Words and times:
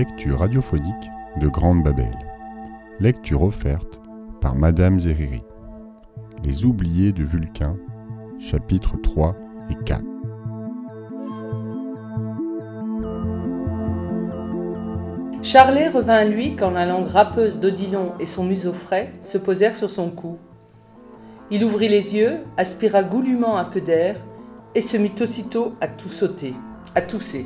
Lecture 0.00 0.38
radiophonique 0.38 1.10
de 1.36 1.46
Grande 1.46 1.82
Babel. 1.82 2.16
Lecture 3.00 3.42
offerte 3.42 4.00
par 4.40 4.54
Madame 4.54 4.98
Zeriri. 4.98 5.42
Les 6.42 6.64
oubliés 6.64 7.12
de 7.12 7.22
Vulcain, 7.22 7.76
chapitres 8.38 8.96
3 9.02 9.36
et 9.68 9.74
4. 9.84 10.02
Charlet 15.42 15.90
revint 15.90 16.14
à 16.14 16.24
lui 16.24 16.56
quand 16.56 16.70
la 16.70 16.86
langue 16.86 17.08
râpeuse 17.08 17.60
d'Odilon 17.60 18.14
et 18.18 18.24
son 18.24 18.44
museau 18.44 18.72
frais 18.72 19.12
se 19.20 19.36
posèrent 19.36 19.76
sur 19.76 19.90
son 19.90 20.10
cou. 20.10 20.38
Il 21.50 21.62
ouvrit 21.62 21.90
les 21.90 22.14
yeux, 22.14 22.38
aspira 22.56 23.02
goulûment 23.02 23.58
un 23.58 23.64
peu 23.64 23.82
d'air 23.82 24.16
et 24.74 24.80
se 24.80 24.96
mit 24.96 25.12
aussitôt 25.20 25.74
à 25.82 25.88
tout 25.88 26.08
sauter, 26.08 26.54
à 26.94 27.02
tousser. 27.02 27.44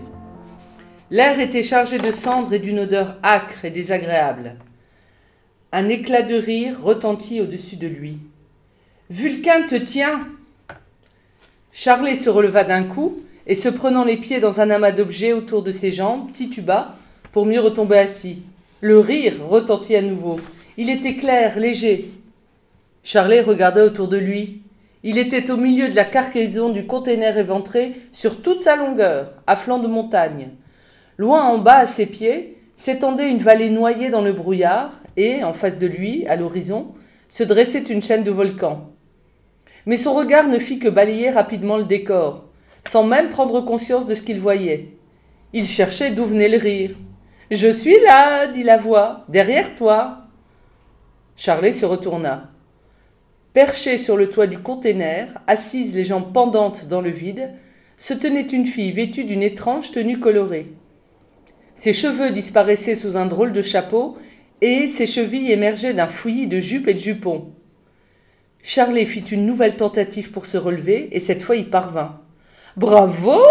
L'air 1.15 1.39
était 1.39 1.63
chargé 1.63 1.99
de 1.99 2.11
cendres 2.11 2.55
et 2.55 2.59
d'une 2.59 2.81
odeur 2.81 3.19
âcre 3.23 3.65
et 3.65 3.71
désagréable. 3.71 4.57
Un 5.71 5.89
éclat 5.89 6.23
de 6.23 6.35
rire 6.35 6.83
retentit 6.83 7.41
au-dessus 7.41 7.77
de 7.77 7.87
lui. 7.87 8.19
Vulcain 9.11 9.63
te 9.63 9.77
tient 9.77 10.27
Charlet 11.71 12.17
se 12.17 12.29
releva 12.29 12.65
d'un 12.65 12.83
coup 12.83 13.23
et 13.47 13.55
se 13.55 13.69
prenant 13.69 14.03
les 14.03 14.17
pieds 14.17 14.41
dans 14.41 14.61
un 14.61 14.71
amas 14.71 14.91
d'objets 14.91 15.33
autour 15.33 15.63
de 15.63 15.71
ses 15.71 15.93
jambes, 15.93 16.33
tituba 16.33 16.97
pour 17.31 17.47
mieux 17.47 17.61
retomber 17.61 17.99
assis. 17.99 18.43
Le 18.81 18.99
rire 18.99 19.37
retentit 19.47 19.95
à 19.95 20.03
nouveau. 20.03 20.41
Il 20.77 20.91
était 20.91 21.15
clair, 21.15 21.61
léger. 21.61 22.11
Charlet 23.05 23.41
regardait 23.41 23.83
autour 23.83 24.09
de 24.09 24.17
lui. 24.17 24.63
Il 25.05 25.19
était 25.19 25.53
au 25.53 25.57
milieu 25.57 25.89
de 25.89 25.95
la 25.95 26.07
cargaison 26.07 26.71
du 26.71 26.89
conteneur 26.89 27.37
éventré 27.37 27.93
sur 28.11 28.43
toute 28.43 28.63
sa 28.63 28.75
longueur, 28.75 29.31
à 29.47 29.55
flanc 29.55 29.79
de 29.79 29.87
montagne. 29.87 30.49
Loin 31.17 31.45
en 31.45 31.59
bas, 31.59 31.79
à 31.79 31.87
ses 31.87 32.07
pieds, 32.07 32.59
s'étendait 32.75 33.31
une 33.31 33.39
vallée 33.39 33.71
noyée 33.71 34.11
dans 34.11 34.23
le 34.23 34.33
brouillard, 34.33 34.93
et, 35.17 35.45
en 35.45 35.53
face 35.53 35.79
de 35.79 35.87
lui, 35.87 36.27
à 36.27 36.37
l'horizon, 36.37 36.95
se 37.29 37.45
dressait 37.45 37.83
une 37.83 38.03
chaîne 38.03 38.25
de 38.25 38.31
volcans. 38.31 38.91
Mais 39.87 39.97
son 39.97 40.13
regard 40.15 40.49
ne 40.49 40.59
fit 40.59 40.79
que 40.79 40.89
balayer 40.89 41.31
rapidement 41.31 41.77
le 41.77 41.85
décor, 41.85 42.45
sans 42.87 43.05
même 43.05 43.29
prendre 43.29 43.61
conscience 43.61 44.07
de 44.07 44.15
ce 44.15 44.23
qu'il 44.23 44.41
voyait. 44.41 44.89
Il 45.53 45.67
cherchait 45.67 46.11
d'où 46.11 46.25
venait 46.25 46.49
le 46.49 46.59
rire. 46.59 46.97
Je 47.51 47.69
suis 47.69 47.99
là, 48.01 48.47
dit 48.47 48.63
la 48.63 48.77
voix, 48.77 49.25
derrière 49.29 49.77
toi. 49.77 50.23
Charlet 51.37 51.73
se 51.73 51.87
retourna. 51.87 52.51
Perchée 53.53 53.99
sur 53.99 54.17
le 54.17 54.31
toit 54.31 54.49
du 54.49 54.59
container, 54.59 55.29
assise 55.47 55.95
les 55.95 56.03
jambes 56.03 56.33
pendantes 56.33 56.89
dans 56.89 57.01
le 57.01 57.11
vide, 57.11 57.51
se 57.97 58.15
tenait 58.15 58.41
une 58.41 58.67
fille 58.67 58.91
vêtue 58.91 59.25
d'une 59.25 59.43
étrange 59.43 59.93
tenue 59.93 60.19
colorée. 60.19 60.73
Ses 61.75 61.93
cheveux 61.93 62.31
disparaissaient 62.31 62.95
sous 62.95 63.17
un 63.17 63.27
drôle 63.27 63.53
de 63.53 63.63
chapeau 63.63 64.17
et 64.61 64.87
ses 64.87 65.07
chevilles 65.07 65.53
émergeaient 65.53 65.95
d'un 65.95 66.07
fouillis 66.07 66.47
de 66.47 66.61
jupes 66.61 66.89
et 66.89 66.95
de 66.95 66.99
jupons. 66.99 67.53
Charlet 68.63 69.05
fit 69.05 69.21
une 69.21 69.45
nouvelle 69.45 69.77
tentative 69.77 70.31
pour 70.31 70.47
se 70.47 70.57
relever 70.57 71.09
et 71.13 71.21
cette 71.21 71.43
fois 71.43 71.57
y 71.57 71.65
parvint. 71.65 72.21
Bravo 72.77 73.43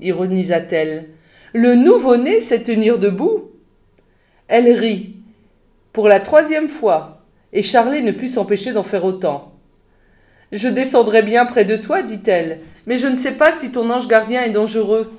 ironisa-t-elle. 0.00 1.10
Le 1.54 1.74
nouveau-né 1.76 2.40
sait 2.40 2.62
tenir 2.62 2.98
debout. 2.98 3.52
Elle 4.48 4.70
rit. 4.76 5.16
Pour 5.92 6.08
la 6.08 6.20
troisième 6.20 6.68
fois, 6.68 7.22
et 7.52 7.62
Charlet 7.62 8.02
ne 8.02 8.12
put 8.12 8.28
s'empêcher 8.28 8.72
d'en 8.72 8.82
faire 8.82 9.04
autant. 9.04 9.52
Je 10.52 10.68
descendrai 10.68 11.22
bien 11.22 11.46
près 11.46 11.64
de 11.64 11.76
toi, 11.76 12.02
dit-elle, 12.02 12.60
mais 12.86 12.96
je 12.96 13.06
ne 13.06 13.16
sais 13.16 13.32
pas 13.32 13.52
si 13.52 13.70
ton 13.70 13.88
ange 13.90 14.08
gardien 14.08 14.42
est 14.42 14.50
dangereux. 14.50 15.12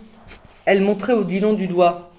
Elle 0.66 0.82
montrait 0.82 1.14
Odilon 1.14 1.54
du 1.54 1.68
doigt. 1.68 2.12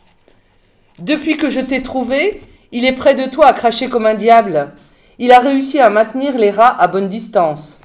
Depuis 0.99 1.37
que 1.37 1.51
je 1.51 1.61
t'ai 1.61 1.83
trouvé, 1.83 2.41
il 2.73 2.85
est 2.85 2.95
près 2.95 3.15
de 3.15 3.29
toi 3.29 3.49
à 3.49 3.53
cracher 3.53 3.89
comme 3.89 4.07
un 4.07 4.15
diable. 4.15 4.73
Il 5.19 5.31
a 5.33 5.41
réussi 5.41 5.79
à 5.79 5.91
maintenir 5.91 6.39
les 6.39 6.51
rats 6.51 6.75
à 6.81 6.87
bonne 6.89 7.09
distance. 7.09 7.81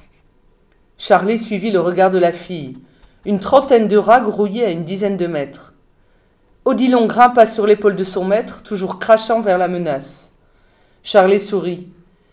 Charlet 0.96 1.36
suivit 1.36 1.70
le 1.70 1.80
regard 1.80 2.10
de 2.10 2.18
la 2.18 2.32
fille. 2.32 2.78
Une 3.26 3.38
trentaine 3.40 3.86
de 3.86 3.96
rats 3.96 4.20
grouillaient 4.20 4.64
à 4.64 4.70
une 4.70 4.84
dizaine 4.84 5.16
de 5.16 5.26
mètres. 5.26 5.74
Odilon 6.64 7.06
grimpa 7.06 7.44
sur 7.44 7.66
l'épaule 7.66 7.96
de 7.96 8.04
son 8.04 8.24
maître, 8.24 8.62
toujours 8.62 8.98
crachant 8.98 9.40
vers 9.40 9.58
la 9.58 9.68
menace. 9.68 10.32
Charlet 11.02 11.38
sourit. 11.38 11.88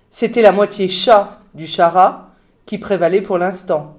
C'était 0.10 0.42
la 0.42 0.52
moitié 0.52 0.88
chat 0.88 1.40
du 1.54 1.68
chara 1.68 2.30
qui 2.66 2.78
prévalait 2.78 3.22
pour 3.22 3.38
l'instant. 3.38 3.98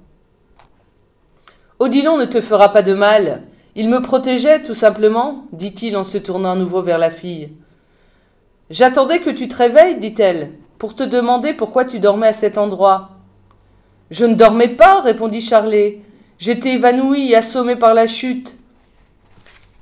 Odilon 1.79 2.17
ne 2.17 2.25
te 2.25 2.41
fera 2.41 2.73
pas 2.73 2.83
de 2.83 2.95
mal. 2.95 3.43
Il 3.77 3.89
me 3.89 4.01
protégeait, 4.01 4.63
tout 4.63 4.75
simplement, 4.75 5.47
dit-il 5.53 5.97
en 5.97 6.05
se 6.05 6.19
tournant 6.19 6.53
à 6.53 6.57
nouveau 6.57 6.83
vers 6.83 6.99
la 6.99 7.11
fille. 7.11 7.51
J'attendais 8.69 9.21
que 9.21 9.31
tu 9.31 9.49
te 9.49 9.57
réveilles, 9.57 9.99
dit-elle, 9.99 10.53
pour 10.79 10.95
te 10.95 11.03
demander 11.03 11.53
pourquoi 11.53 11.85
tu 11.85 11.99
dormais 11.99 12.29
à 12.29 12.33
cet 12.33 12.59
endroit. 12.59 13.11
Je 14.11 14.25
ne 14.25 14.35
dormais 14.35 14.69
pas, 14.69 15.01
répondit 15.01 15.41
Charlet. 15.41 16.01
J'étais 16.39 16.73
évanoui, 16.73 17.35
assommé 17.35 17.77
par 17.77 17.95
la 17.95 18.07
chute. 18.07 18.57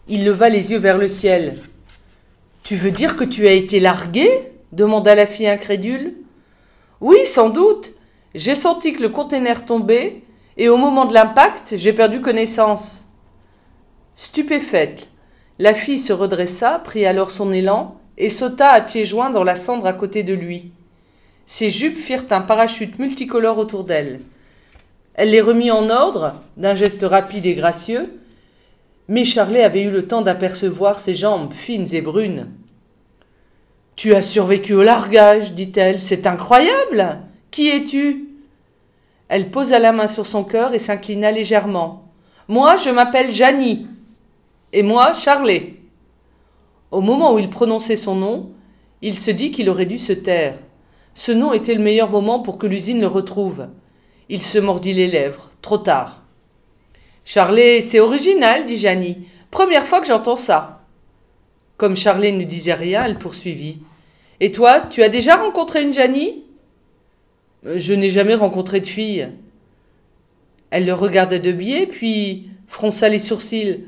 Il 0.09 0.25
leva 0.25 0.49
les 0.49 0.71
yeux 0.73 0.79
vers 0.79 0.99
le 0.99 1.09
ciel. 1.09 1.59
Tu 2.63 2.77
veux 2.77 2.91
dire 2.91 3.17
que 3.17 3.25
tu 3.25 3.47
as 3.47 3.53
été 3.53 3.81
largué 3.81 4.49
demanda 4.73 5.15
la 5.15 5.27
fille 5.27 5.49
incrédule. 5.49 6.15
Oui, 7.01 7.19
sans 7.25 7.51
doute. 7.51 7.93
J'ai 8.35 8.55
senti 8.55 8.93
que 8.93 9.03
le 9.03 9.09
conteneur 9.09 9.65
tombait, 9.65 10.23
et 10.57 10.69
au 10.69 10.77
moment 10.77 11.07
de 11.07 11.15
l'impact, 11.15 11.75
j'ai 11.77 11.93
perdu 11.93 12.21
connaissance. 12.21 13.05
Stupéfaite, 14.21 15.11
la 15.61 15.75
fille 15.75 16.01
se 16.01 16.13
redressa, 16.13 16.81
prit 16.81 17.07
alors 17.07 17.31
son 17.31 17.53
élan, 17.53 18.01
et 18.17 18.31
sauta 18.31 18.71
à 18.71 18.81
pieds 18.81 19.05
joints 19.05 19.31
dans 19.31 19.45
la 19.45 19.55
cendre 19.55 19.87
à 19.87 19.93
côté 19.93 20.25
de 20.25 20.35
lui. 20.35 20.73
Ses 21.47 21.71
jupes 21.71 21.97
firent 21.97 22.25
un 22.31 22.41
parachute 22.41 22.99
multicolore 22.99 23.59
autour 23.59 23.85
d'elle. 23.85 24.19
Elle 25.15 25.31
les 25.31 25.41
remit 25.41 25.71
en 25.71 25.89
ordre, 25.89 26.35
d'un 26.57 26.75
geste 26.75 27.05
rapide 27.05 27.47
et 27.47 27.55
gracieux, 27.55 28.19
mais 29.07 29.25
Charlet 29.25 29.63
avait 29.63 29.85
eu 29.85 29.91
le 29.93 30.09
temps 30.09 30.23
d'apercevoir 30.23 30.99
ses 30.99 31.15
jambes 31.15 31.53
fines 31.53 31.95
et 31.95 32.01
brunes. 32.01 32.49
Tu 33.95 34.17
as 34.17 34.23
survécu 34.23 34.75
au 34.75 34.83
largage, 34.83 35.53
dit-elle. 35.53 36.01
C'est 36.01 36.27
incroyable. 36.27 37.21
Qui 37.53 37.69
es-tu? 37.69 38.31
Elle 39.29 39.53
posa 39.53 39.79
la 39.79 39.93
main 39.93 40.09
sur 40.09 40.27
son 40.27 40.43
cœur 40.43 40.75
et 40.75 40.81
s'inclina 40.81 41.31
légèrement. 41.31 42.11
Moi, 42.49 42.75
je 42.75 42.91
m'appelle 42.91 43.31
Janie. 43.31 43.87
Et 44.73 44.83
moi, 44.83 45.13
Charlet. 45.15 45.75
Au 46.91 47.01
moment 47.01 47.35
où 47.35 47.39
il 47.39 47.51
prononçait 47.51 47.97
son 47.97 48.15
nom, 48.15 48.53
il 49.03 49.17
se 49.17 49.31
dit 49.31 49.51
qu'il 49.51 49.69
aurait 49.69 49.87
dû 49.87 49.99
se 49.99 50.13
taire. 50.13 50.59
Ce 51.15 51.33
nom 51.33 51.53
était 51.53 51.75
le 51.75 51.83
meilleur 51.83 52.11
moment 52.11 52.41
pour 52.41 52.59
que 52.59 52.67
l'usine 52.67 53.01
le 53.01 53.07
retrouve. 53.07 53.69
Il 54.29 54.43
se 54.43 54.59
mordit 54.59 54.95
les 54.95 55.07
lèvres. 55.09 55.51
Trop 55.63 55.79
tard. 55.79 56.23
Charlet, 57.25 57.83
c'est 57.83 58.01
original, 58.01 58.67
dit 58.67 58.79
Janie. 58.79 59.27
Première 59.51 59.85
fois 59.85 60.01
que 60.01 60.07
j'entends 60.07 60.37
ça. 60.37 60.87
Comme 61.77 61.97
Charlet 61.97 62.33
ne 62.33 62.45
disait 62.45 62.75
rien, 62.75 63.05
elle 63.05 63.19
poursuivit. 63.19 63.81
Et 64.41 64.53
toi, 64.53 64.81
tu 64.81 65.03
as 65.03 65.09
déjà 65.09 65.37
rencontré 65.37 65.83
une 65.83 65.93
Janie? 65.93 66.45
Euh, 67.67 67.79
Je 67.79 67.95
n'ai 67.95 68.11
jamais 68.11 68.35
rencontré 68.35 68.81
de 68.81 68.87
fille. 68.87 69.29
Elle 70.71 70.87
le 70.87 70.95
regardait 70.95 71.41
de 71.41 71.53
biais, 71.53 71.87
puis 71.87 72.51
fronça 72.67 73.09
les 73.09 73.19
sourcils. 73.19 73.87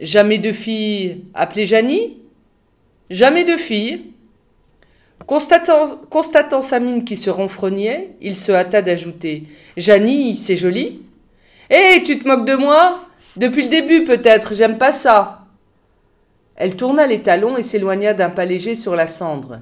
Jamais 0.00 0.38
de 0.38 0.52
fille 0.52 1.24
appelée 1.34 1.66
Janie 1.66 2.18
Jamais 3.10 3.44
de 3.44 3.56
fille. 3.56 4.12
Constatant, 5.26 6.62
sa 6.62 6.78
mine 6.78 7.04
qui 7.04 7.16
se 7.16 7.30
renfrognait, 7.30 8.10
il 8.20 8.36
se 8.36 8.52
hâta 8.52 8.80
d'ajouter 8.80 9.44
Janie, 9.76 10.36
c'est 10.36 10.56
joli. 10.56 11.02
Hé, 11.70 12.02
tu 12.04 12.18
te 12.18 12.28
moques 12.28 12.46
de 12.46 12.54
moi? 12.54 13.04
Depuis 13.36 13.64
le 13.64 13.68
début, 13.68 14.04
peut-être, 14.04 14.54
j'aime 14.54 14.78
pas 14.78 14.92
ça. 14.92 15.46
Elle 16.54 16.76
tourna 16.76 17.06
les 17.06 17.20
talons 17.20 17.56
et 17.56 17.62
s'éloigna 17.62 18.14
d'un 18.14 18.30
pas 18.30 18.44
léger 18.44 18.74
sur 18.74 18.96
la 18.96 19.06
cendre. 19.06 19.60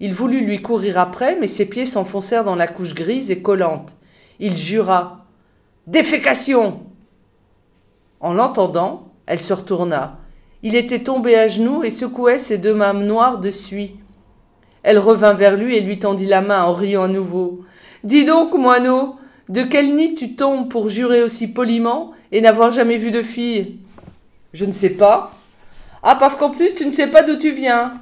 Il 0.00 0.12
voulut 0.14 0.44
lui 0.44 0.62
courir 0.62 0.98
après, 0.98 1.36
mais 1.40 1.46
ses 1.46 1.66
pieds 1.66 1.86
s'enfoncèrent 1.86 2.44
dans 2.44 2.56
la 2.56 2.66
couche 2.66 2.94
grise 2.94 3.30
et 3.30 3.40
collante. 3.40 3.96
Il 4.40 4.56
jura. 4.56 5.26
Défécation. 5.86 6.80
En 8.20 8.34
l'entendant, 8.34 9.12
elle 9.26 9.40
se 9.40 9.52
retourna. 9.52 10.18
Il 10.62 10.76
était 10.76 11.02
tombé 11.02 11.36
à 11.36 11.46
genoux 11.46 11.84
et 11.84 11.90
secouait 11.90 12.38
ses 12.38 12.58
deux 12.58 12.74
mains 12.74 12.94
noires 12.94 13.38
de 13.38 13.50
suie. 13.50 13.96
Elle 14.82 14.98
revint 14.98 15.34
vers 15.34 15.56
lui 15.56 15.76
et 15.76 15.80
lui 15.80 15.98
tendit 15.98 16.26
la 16.26 16.40
main 16.40 16.64
en 16.64 16.72
riant 16.72 17.04
à 17.04 17.08
nouveau. 17.08 17.64
Dis 18.02 18.24
donc, 18.24 18.54
moineau, 18.54 19.16
de 19.48 19.62
quel 19.62 19.94
nid 19.94 20.14
tu 20.14 20.36
tombes 20.36 20.68
pour 20.68 20.88
jurer 20.88 21.22
aussi 21.22 21.46
poliment 21.46 22.12
et 22.32 22.40
n'avoir 22.40 22.70
jamais 22.70 22.96
vu 22.96 23.10
de 23.10 23.22
fille? 23.22 23.78
Je 24.52 24.64
ne 24.64 24.72
sais 24.72 24.90
pas, 24.90 25.34
ah, 26.06 26.16
parce 26.16 26.36
qu'en 26.36 26.50
plus, 26.50 26.74
tu 26.74 26.84
ne 26.84 26.90
sais 26.90 27.06
pas 27.06 27.22
d'où 27.22 27.36
tu 27.36 27.50
viens. 27.50 27.94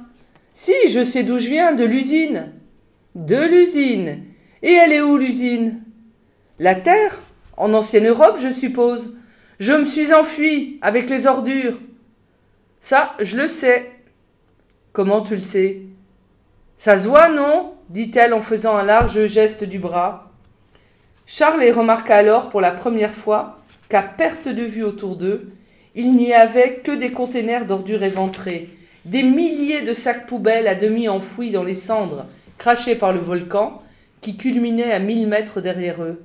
Si, 0.51 0.73
je 0.89 1.05
sais 1.05 1.23
d'où 1.23 1.39
je 1.39 1.47
viens, 1.47 1.73
de 1.73 1.85
l'usine. 1.85 2.51
De 3.15 3.37
l'usine. 3.37 4.25
Et 4.61 4.73
elle 4.73 4.91
est 4.91 5.01
où 5.01 5.15
l'usine? 5.15 5.81
La 6.59 6.75
terre? 6.75 7.21
En 7.55 7.73
ancienne 7.73 8.07
Europe, 8.07 8.39
je 8.39 8.51
suppose. 8.51 9.15
Je 9.65 9.71
me 9.71 9.85
suis 9.85 10.13
enfui 10.13 10.77
avec 10.81 11.09
les 11.09 11.25
ordures. 11.25 11.79
Ça, 12.81 13.13
je 13.21 13.37
le 13.37 13.47
sais. 13.47 13.91
Comment 14.91 15.21
tu 15.21 15.35
le 15.35 15.41
sais? 15.41 15.83
Ça 16.75 16.97
se 16.97 17.07
voit, 17.07 17.29
non? 17.29 17.75
dit-elle 17.87 18.33
en 18.33 18.41
faisant 18.41 18.75
un 18.75 18.83
large 18.83 19.25
geste 19.27 19.63
du 19.63 19.79
bras. 19.79 20.33
Charles 21.25 21.63
remarqua 21.71 22.17
alors 22.17 22.49
pour 22.49 22.59
la 22.59 22.71
première 22.71 23.13
fois 23.13 23.61
qu'à 23.87 24.01
perte 24.01 24.49
de 24.49 24.63
vue 24.63 24.83
autour 24.83 25.15
d'eux, 25.15 25.53
il 25.95 26.13
n'y 26.13 26.33
avait 26.33 26.81
que 26.83 26.91
des 26.91 27.13
containers 27.13 27.65
d'ordures 27.65 28.03
éventrés, 28.03 28.67
des 29.05 29.23
milliers 29.23 29.83
de 29.83 29.93
sacs 29.93 30.27
poubelles 30.27 30.67
à 30.67 30.75
demi 30.75 31.07
enfouis 31.07 31.51
dans 31.51 31.63
les 31.63 31.73
cendres 31.73 32.25
crachées 32.57 32.95
par 32.95 33.13
le 33.13 33.19
volcan 33.19 33.81
qui 34.19 34.35
culminait 34.35 34.91
à 34.91 34.99
mille 34.99 35.25
mètres 35.25 35.61
derrière 35.61 36.03
eux. 36.03 36.21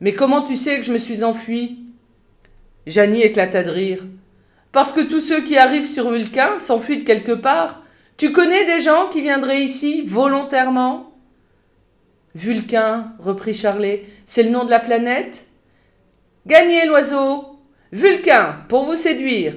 Mais 0.00 0.12
comment 0.12 0.42
tu 0.42 0.54
sais 0.54 0.76
que 0.76 0.84
je 0.84 0.92
me 0.92 0.98
suis 0.98 1.24
enfui? 1.24 1.87
Janie 2.88 3.20
éclata 3.20 3.62
de 3.62 3.70
rire. 3.70 4.06
Parce 4.72 4.92
que 4.92 5.02
tous 5.02 5.20
ceux 5.20 5.42
qui 5.42 5.58
arrivent 5.58 5.88
sur 5.88 6.10
Vulcain 6.10 6.58
s'enfuient 6.58 6.98
de 6.98 7.04
quelque 7.04 7.32
part. 7.32 7.82
Tu 8.16 8.32
connais 8.32 8.64
des 8.64 8.80
gens 8.80 9.08
qui 9.10 9.20
viendraient 9.20 9.62
ici 9.62 10.02
volontairement? 10.02 11.12
Vulcain, 12.34 13.12
reprit 13.18 13.52
Charlet, 13.52 14.04
c'est 14.24 14.42
le 14.42 14.50
nom 14.50 14.64
de 14.64 14.70
la 14.70 14.80
planète? 14.80 15.46
Gagnez 16.46 16.86
l'oiseau 16.86 17.58
Vulcain, 17.92 18.56
pour 18.68 18.84
vous 18.84 18.96
séduire. 18.96 19.54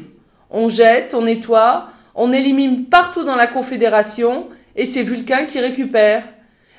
On 0.50 0.68
jette, 0.68 1.14
on 1.14 1.22
nettoie, 1.22 1.90
on 2.16 2.34
élimine 2.34 2.86
partout 2.88 3.24
dans 3.24 3.36
la 3.36 3.48
Confédération, 3.48 4.50
et 4.76 4.86
c'est 4.86 5.04
Vulcain 5.04 5.46
qui 5.46 5.60
récupère. 5.60 6.24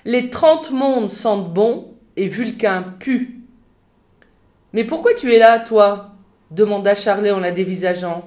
Les 0.04 0.28
trente 0.28 0.70
mondes 0.70 1.10
sentent 1.10 1.52
bon, 1.52 1.94
et 2.16 2.28
Vulcain 2.28 2.94
pue. 2.98 3.40
Mais 4.74 4.84
pourquoi 4.84 5.14
tu 5.14 5.32
es 5.32 5.38
là, 5.38 5.58
toi? 5.58 6.11
Demanda 6.54 6.94
Charlet 6.94 7.30
en 7.30 7.40
la 7.40 7.50
dévisageant. 7.50 8.24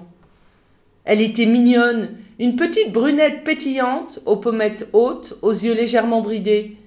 Elle 1.04 1.22
était 1.22 1.46
mignonne, 1.46 2.18
une 2.40 2.56
petite 2.56 2.92
brunette 2.92 3.44
pétillante, 3.44 4.20
aux 4.26 4.38
pommettes 4.38 4.88
hautes, 4.94 5.38
aux 5.42 5.54
yeux 5.54 5.74
légèrement 5.74 6.22
bridés. 6.22 6.78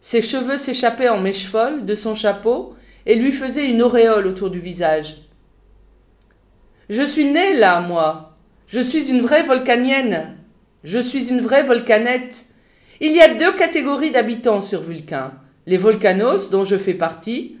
Ses 0.00 0.20
cheveux 0.20 0.58
s'échappaient 0.58 1.08
en 1.08 1.20
mèche 1.20 1.46
folle 1.46 1.84
de 1.86 1.94
son 1.94 2.14
chapeau 2.14 2.74
et 3.06 3.14
lui 3.14 3.32
faisaient 3.32 3.68
une 3.68 3.82
auréole 3.82 4.26
autour 4.26 4.50
du 4.50 4.60
visage. 4.60 5.16
Je 6.88 7.02
suis 7.02 7.24
née 7.24 7.54
là, 7.54 7.80
moi. 7.80 8.36
Je 8.66 8.80
suis 8.80 9.10
une 9.10 9.22
vraie 9.22 9.44
volcanienne. 9.44 10.36
Je 10.84 10.98
suis 10.98 11.28
une 11.30 11.40
vraie 11.40 11.62
volcanette. 11.62 12.44
Il 13.00 13.12
y 13.12 13.20
a 13.20 13.34
deux 13.34 13.54
catégories 13.54 14.10
d'habitants 14.10 14.60
sur 14.60 14.82
Vulcain. 14.82 15.32
Les 15.66 15.76
volcanos, 15.76 16.50
dont 16.50 16.64
je 16.64 16.76
fais 16.76 16.94
partie, 16.94 17.56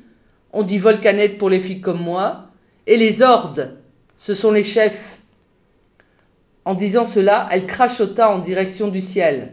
on 0.52 0.62
dit 0.62 0.78
volcanette 0.78 1.38
pour 1.38 1.48
les 1.48 1.60
filles 1.60 1.80
comme 1.80 2.02
moi, 2.02 2.51
et 2.86 2.96
les 2.96 3.22
hordes, 3.22 3.76
ce 4.16 4.34
sont 4.34 4.50
les 4.50 4.64
chefs. 4.64 5.18
En 6.64 6.74
disant 6.74 7.04
cela, 7.04 7.48
elle 7.50 7.66
crachota 7.66 8.30
en 8.30 8.38
direction 8.38 8.88
du 8.88 9.00
ciel. 9.00 9.52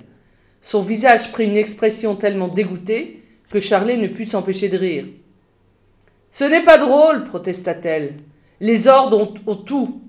Son 0.61 0.81
visage 0.81 1.31
prit 1.31 1.45
une 1.45 1.57
expression 1.57 2.15
tellement 2.15 2.47
dégoûtée 2.47 3.23
que 3.49 3.59
Charlet 3.59 3.97
ne 3.97 4.07
put 4.07 4.25
s'empêcher 4.25 4.69
de 4.69 4.77
rire. 4.77 5.05
Ce 6.31 6.43
n'est 6.43 6.63
pas 6.63 6.77
drôle, 6.77 7.23
protesta-t-elle. 7.23 8.15
Les 8.59 8.87
ordres 8.87 9.33
ont, 9.47 9.55
tout. 9.55 10.01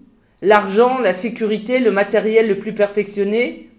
L'argent, 0.42 0.98
la 0.98 1.14
sécurité, 1.14 1.78
le 1.78 1.90
matériel 1.90 2.48
le 2.48 2.58
plus 2.58 2.74
perfectionné. 2.74 3.70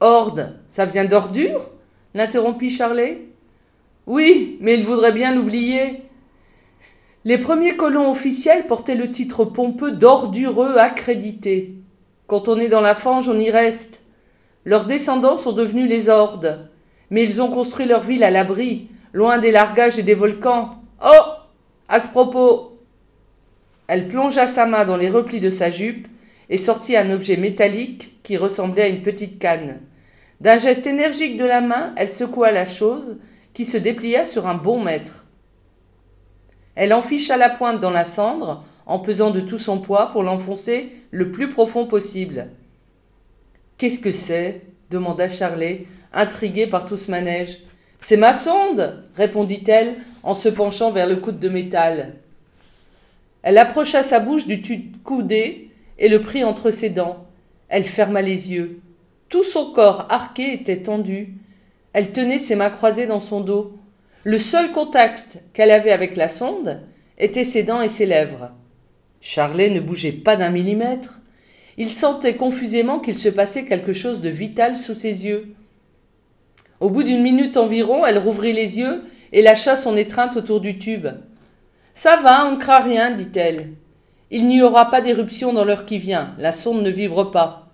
Horde, 0.00 0.60
ça 0.68 0.84
vient 0.84 1.04
d'ordure? 1.04 1.70
l'interrompit 2.14 2.70
Charlet. 2.70 3.22
Oui, 4.06 4.58
mais 4.60 4.74
il 4.74 4.84
voudrait 4.84 5.12
bien 5.12 5.34
l'oublier. 5.34 6.02
Les 7.24 7.38
premiers 7.38 7.76
colons 7.76 8.10
officiels 8.10 8.66
portaient 8.66 8.96
le 8.96 9.12
titre 9.12 9.44
pompeux 9.44 9.92
d'ordureux 9.92 10.76
accrédités. 10.76 11.76
Quand 12.26 12.48
on 12.48 12.58
est 12.58 12.68
dans 12.68 12.80
la 12.80 12.96
fange, 12.96 13.28
on 13.28 13.38
y 13.38 13.48
reste. 13.48 14.00
Leurs 14.64 14.86
descendants 14.86 15.36
sont 15.36 15.52
devenus 15.52 15.88
les 15.88 16.08
hordes. 16.08 16.68
Mais 17.10 17.22
ils 17.22 17.40
ont 17.40 17.50
construit 17.50 17.86
leur 17.86 18.02
ville 18.02 18.24
à 18.24 18.30
l'abri, 18.30 18.88
loin 19.12 19.38
des 19.38 19.52
largages 19.52 20.00
et 20.00 20.02
des 20.02 20.14
volcans. 20.14 20.82
Oh 21.04 21.22
À 21.88 22.00
ce 22.00 22.08
propos 22.08 22.80
Elle 23.86 24.08
plongea 24.08 24.48
sa 24.48 24.66
main 24.66 24.84
dans 24.84 24.96
les 24.96 25.10
replis 25.10 25.40
de 25.40 25.50
sa 25.50 25.70
jupe 25.70 26.08
et 26.50 26.58
sortit 26.58 26.96
un 26.96 27.10
objet 27.10 27.36
métallique 27.36 28.20
qui 28.24 28.36
ressemblait 28.36 28.82
à 28.82 28.88
une 28.88 29.02
petite 29.02 29.38
canne. 29.38 29.80
D'un 30.40 30.56
geste 30.56 30.88
énergique 30.88 31.36
de 31.36 31.44
la 31.44 31.60
main, 31.60 31.92
elle 31.96 32.08
secoua 32.08 32.50
la 32.50 32.66
chose, 32.66 33.18
qui 33.54 33.64
se 33.64 33.76
déplia 33.76 34.24
sur 34.24 34.48
un 34.48 34.54
bon 34.54 34.82
mètre. 34.82 35.26
Elle 36.74 36.92
enficha 36.92 37.36
la 37.36 37.50
pointe 37.50 37.80
dans 37.80 37.90
la 37.90 38.04
cendre, 38.04 38.64
en 38.86 38.98
pesant 38.98 39.30
de 39.30 39.40
tout 39.40 39.58
son 39.58 39.78
poids 39.78 40.10
pour 40.12 40.22
l'enfoncer 40.22 40.92
le 41.10 41.30
plus 41.30 41.48
profond 41.48 41.86
possible. 41.86 42.48
Qu'est-ce 43.78 44.00
que 44.00 44.12
c'est? 44.12 44.62
demanda 44.90 45.28
Charlet, 45.28 45.86
intrigué 46.12 46.66
par 46.66 46.84
tout 46.84 46.96
ce 46.96 47.10
manège. 47.10 47.58
C'est 47.98 48.16
ma 48.16 48.32
sonde 48.32 49.04
répondit-elle 49.16 49.96
en 50.22 50.34
se 50.34 50.48
penchant 50.48 50.90
vers 50.90 51.06
le 51.06 51.16
coude 51.16 51.38
de 51.38 51.48
métal. 51.48 52.14
Elle 53.42 53.58
approcha 53.58 54.02
sa 54.02 54.20
bouche 54.20 54.46
du 54.46 54.62
coudé 55.04 55.70
et 55.98 56.08
le 56.08 56.20
prit 56.20 56.44
entre 56.44 56.70
ses 56.70 56.90
dents. 56.90 57.26
Elle 57.68 57.84
ferma 57.84 58.22
les 58.22 58.52
yeux. 58.52 58.80
Tout 59.28 59.44
son 59.44 59.72
corps 59.72 60.06
arqué 60.10 60.52
était 60.52 60.82
tendu. 60.82 61.34
Elle 61.92 62.12
tenait 62.12 62.38
ses 62.38 62.54
mains 62.54 62.70
croisées 62.70 63.06
dans 63.06 63.20
son 63.20 63.40
dos. 63.40 63.78
Le 64.24 64.38
seul 64.38 64.70
contact 64.70 65.38
qu'elle 65.52 65.72
avait 65.72 65.90
avec 65.90 66.16
la 66.16 66.28
sonde 66.28 66.80
était 67.18 67.44
ses 67.44 67.64
dents 67.64 67.82
et 67.82 67.88
ses 67.88 68.06
lèvres. 68.06 68.50
Charlet 69.20 69.70
ne 69.70 69.80
bougeait 69.80 70.12
pas 70.12 70.36
d'un 70.36 70.50
millimètre. 70.50 71.20
Il 71.76 71.90
sentait 71.90 72.36
confusément 72.36 73.00
qu'il 73.00 73.16
se 73.16 73.28
passait 73.28 73.64
quelque 73.64 73.92
chose 73.92 74.20
de 74.20 74.28
vital 74.28 74.76
sous 74.76 74.94
ses 74.94 75.24
yeux. 75.24 75.54
Au 76.78 76.90
bout 76.90 77.02
d'une 77.02 77.22
minute 77.22 77.56
environ, 77.56 78.06
elle 78.06 78.18
rouvrit 78.18 78.52
les 78.52 78.78
yeux 78.78 79.04
et 79.32 79.42
lâcha 79.42 79.74
son 79.74 79.96
étreinte 79.96 80.36
autour 80.36 80.60
du 80.60 80.78
tube. 80.78 81.08
Ça 81.94 82.16
va, 82.16 82.46
on 82.46 82.52
ne 82.52 82.60
craint 82.60 82.80
rien, 82.80 83.10
dit-elle. 83.10 83.70
Il 84.30 84.46
n'y 84.46 84.62
aura 84.62 84.88
pas 84.88 85.00
d'éruption 85.00 85.52
dans 85.52 85.64
l'heure 85.64 85.84
qui 85.84 85.98
vient, 85.98 86.34
la 86.38 86.52
sonde 86.52 86.82
ne 86.82 86.90
vibre 86.90 87.30
pas. 87.30 87.70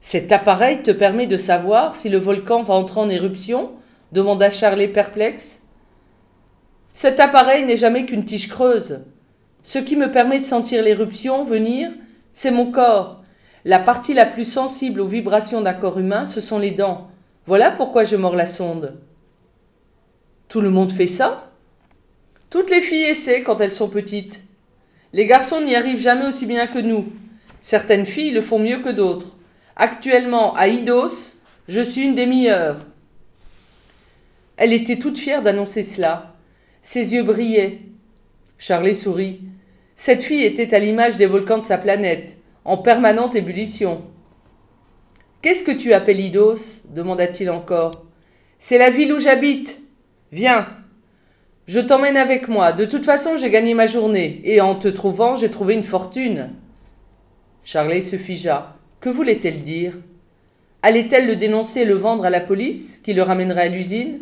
Cet 0.00 0.30
appareil 0.32 0.82
te 0.82 0.90
permet 0.90 1.26
de 1.26 1.36
savoir 1.36 1.96
si 1.96 2.08
le 2.08 2.18
volcan 2.18 2.62
va 2.62 2.74
entrer 2.74 3.00
en 3.00 3.10
éruption 3.10 3.72
demanda 4.12 4.50
Charlet 4.50 4.88
perplexe. 4.88 5.60
Cet 6.92 7.20
appareil 7.20 7.64
n'est 7.64 7.76
jamais 7.76 8.06
qu'une 8.06 8.24
tige 8.24 8.48
creuse. 8.48 9.00
Ce 9.62 9.78
qui 9.78 9.96
me 9.96 10.10
permet 10.10 10.38
de 10.38 10.44
sentir 10.44 10.82
l'éruption 10.82 11.44
venir, 11.44 11.90
c'est 12.32 12.50
mon 12.50 12.70
corps. 12.70 13.22
La 13.64 13.78
partie 13.78 14.14
la 14.14 14.26
plus 14.26 14.44
sensible 14.44 15.00
aux 15.00 15.08
vibrations 15.08 15.60
d'un 15.60 15.74
corps 15.74 15.98
humain, 15.98 16.24
ce 16.24 16.40
sont 16.40 16.58
les 16.58 16.70
dents. 16.70 17.08
Voilà 17.46 17.70
pourquoi 17.70 18.04
je 18.04 18.16
mords 18.16 18.36
la 18.36 18.46
sonde. 18.46 19.00
Tout 20.48 20.60
le 20.60 20.70
monde 20.70 20.92
fait 20.92 21.08
ça? 21.08 21.50
Toutes 22.48 22.70
les 22.70 22.80
filles 22.80 23.06
essaient 23.06 23.42
quand 23.42 23.60
elles 23.60 23.72
sont 23.72 23.88
petites. 23.88 24.42
Les 25.12 25.26
garçons 25.26 25.60
n'y 25.60 25.74
arrivent 25.74 26.00
jamais 26.00 26.28
aussi 26.28 26.46
bien 26.46 26.66
que 26.66 26.78
nous. 26.78 27.06
Certaines 27.60 28.06
filles 28.06 28.30
le 28.30 28.42
font 28.42 28.60
mieux 28.60 28.78
que 28.78 28.90
d'autres. 28.90 29.36
Actuellement, 29.74 30.54
à 30.54 30.68
Idos, 30.68 31.34
je 31.68 31.80
suis 31.80 32.02
une 32.02 32.14
des 32.14 32.26
meilleures. 32.26 32.78
Elle 34.56 34.72
était 34.72 34.98
toute 34.98 35.18
fière 35.18 35.42
d'annoncer 35.42 35.82
cela. 35.82 36.34
Ses 36.82 37.14
yeux 37.14 37.22
brillaient. 37.22 37.80
Charlet 38.58 38.94
sourit. 38.94 39.40
Cette 39.94 40.22
fille 40.22 40.44
était 40.44 40.74
à 40.74 40.78
l'image 40.78 41.16
des 41.16 41.26
volcans 41.26 41.58
de 41.58 41.62
sa 41.62 41.78
planète, 41.78 42.38
en 42.64 42.76
permanente 42.78 43.34
ébullition. 43.34 44.02
Qu'est-ce 45.42 45.64
que 45.64 45.72
tu 45.72 45.92
appelles 45.92 46.20
Idos? 46.20 46.80
demanda-t-il 46.88 47.50
encore. 47.50 48.04
C'est 48.58 48.78
la 48.78 48.90
ville 48.90 49.12
où 49.12 49.18
j'habite. 49.18 49.80
Viens. 50.32 50.66
Je 51.66 51.80
t'emmène 51.80 52.16
avec 52.16 52.48
moi. 52.48 52.72
De 52.72 52.84
toute 52.84 53.04
façon, 53.04 53.36
j'ai 53.36 53.50
gagné 53.50 53.74
ma 53.74 53.86
journée, 53.86 54.40
et 54.44 54.60
en 54.60 54.74
te 54.74 54.88
trouvant, 54.88 55.36
j'ai 55.36 55.50
trouvé 55.50 55.74
une 55.74 55.82
fortune. 55.82 56.50
Charlet 57.62 58.00
se 58.00 58.16
figea. 58.16 58.76
Que 59.00 59.10
voulait-elle 59.10 59.62
dire? 59.62 59.98
Allait-elle 60.82 61.26
le 61.26 61.36
dénoncer 61.36 61.80
et 61.80 61.84
le 61.84 61.94
vendre 61.94 62.24
à 62.24 62.30
la 62.30 62.40
police, 62.40 63.00
qui 63.04 63.12
le 63.12 63.22
ramènerait 63.22 63.62
à 63.62 63.68
l'usine? 63.68 64.20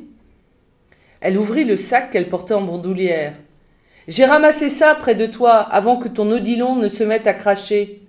Elle 1.24 1.38
ouvrit 1.38 1.64
le 1.64 1.76
sac 1.76 2.10
qu'elle 2.10 2.28
portait 2.28 2.52
en 2.52 2.60
bandoulière. 2.60 3.32
J'ai 4.08 4.26
ramassé 4.26 4.68
ça 4.68 4.94
près 4.94 5.14
de 5.14 5.24
toi 5.24 5.54
avant 5.56 5.96
que 5.96 6.08
ton 6.08 6.30
odilon 6.30 6.76
ne 6.76 6.90
se 6.90 7.02
mette 7.02 7.26
à 7.26 7.32
cracher. 7.32 8.02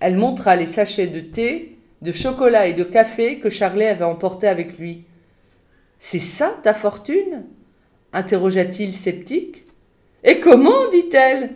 Elle 0.00 0.16
montra 0.16 0.56
les 0.56 0.66
sachets 0.66 1.06
de 1.06 1.20
thé, 1.20 1.78
de 2.02 2.10
chocolat 2.10 2.66
et 2.66 2.72
de 2.72 2.82
café 2.82 3.38
que 3.38 3.48
Charlet 3.48 3.86
avait 3.86 4.04
emportés 4.04 4.48
avec 4.48 4.78
lui. 4.78 5.04
C'est 6.00 6.18
ça 6.18 6.56
ta 6.64 6.74
fortune? 6.74 7.44
interrogea-t-il 8.12 8.92
sceptique. 8.94 9.62
Et 10.24 10.40
comment? 10.40 10.90
dit-elle 10.90 11.50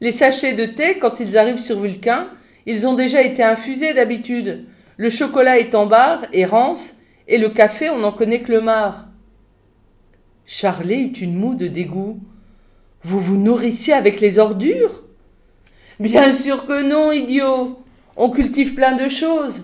Les 0.00 0.10
sachets 0.10 0.54
de 0.54 0.64
thé, 0.66 0.98
quand 0.98 1.20
ils 1.20 1.38
arrivent 1.38 1.60
sur 1.60 1.78
Vulcain, 1.78 2.30
ils 2.66 2.84
ont 2.84 2.94
déjà 2.94 3.22
été 3.22 3.44
infusés 3.44 3.94
d'habitude. 3.94 4.64
Le 4.96 5.08
chocolat 5.08 5.60
est 5.60 5.76
en 5.76 5.86
barre 5.86 6.26
et 6.32 6.46
rance, 6.46 6.96
et 7.28 7.38
le 7.38 7.50
café, 7.50 7.90
on 7.90 7.98
n'en 7.98 8.10
connaît 8.10 8.42
que 8.42 8.50
le 8.50 8.60
marc. 8.60 9.09
Charlet 10.52 10.98
eut 10.98 11.12
une 11.12 11.36
moue 11.36 11.54
de 11.54 11.68
dégoût. 11.68 12.18
Vous 13.04 13.20
vous 13.20 13.36
nourrissez 13.36 13.92
avec 13.92 14.20
les 14.20 14.40
ordures? 14.40 15.04
Bien 16.00 16.32
sûr 16.32 16.66
que 16.66 16.82
non, 16.82 17.12
idiot. 17.12 17.78
On 18.16 18.30
cultive 18.30 18.74
plein 18.74 18.96
de 18.96 19.06
choses. 19.06 19.62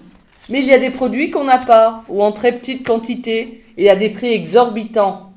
Mais 0.48 0.60
il 0.60 0.66
y 0.66 0.72
a 0.72 0.78
des 0.78 0.90
produits 0.90 1.28
qu'on 1.28 1.42
n'a 1.42 1.58
pas, 1.58 2.04
ou 2.08 2.22
en 2.22 2.30
très 2.30 2.52
petite 2.52 2.86
quantité, 2.86 3.64
et 3.76 3.90
à 3.90 3.96
des 3.96 4.10
prix 4.10 4.32
exorbitants. 4.32 5.32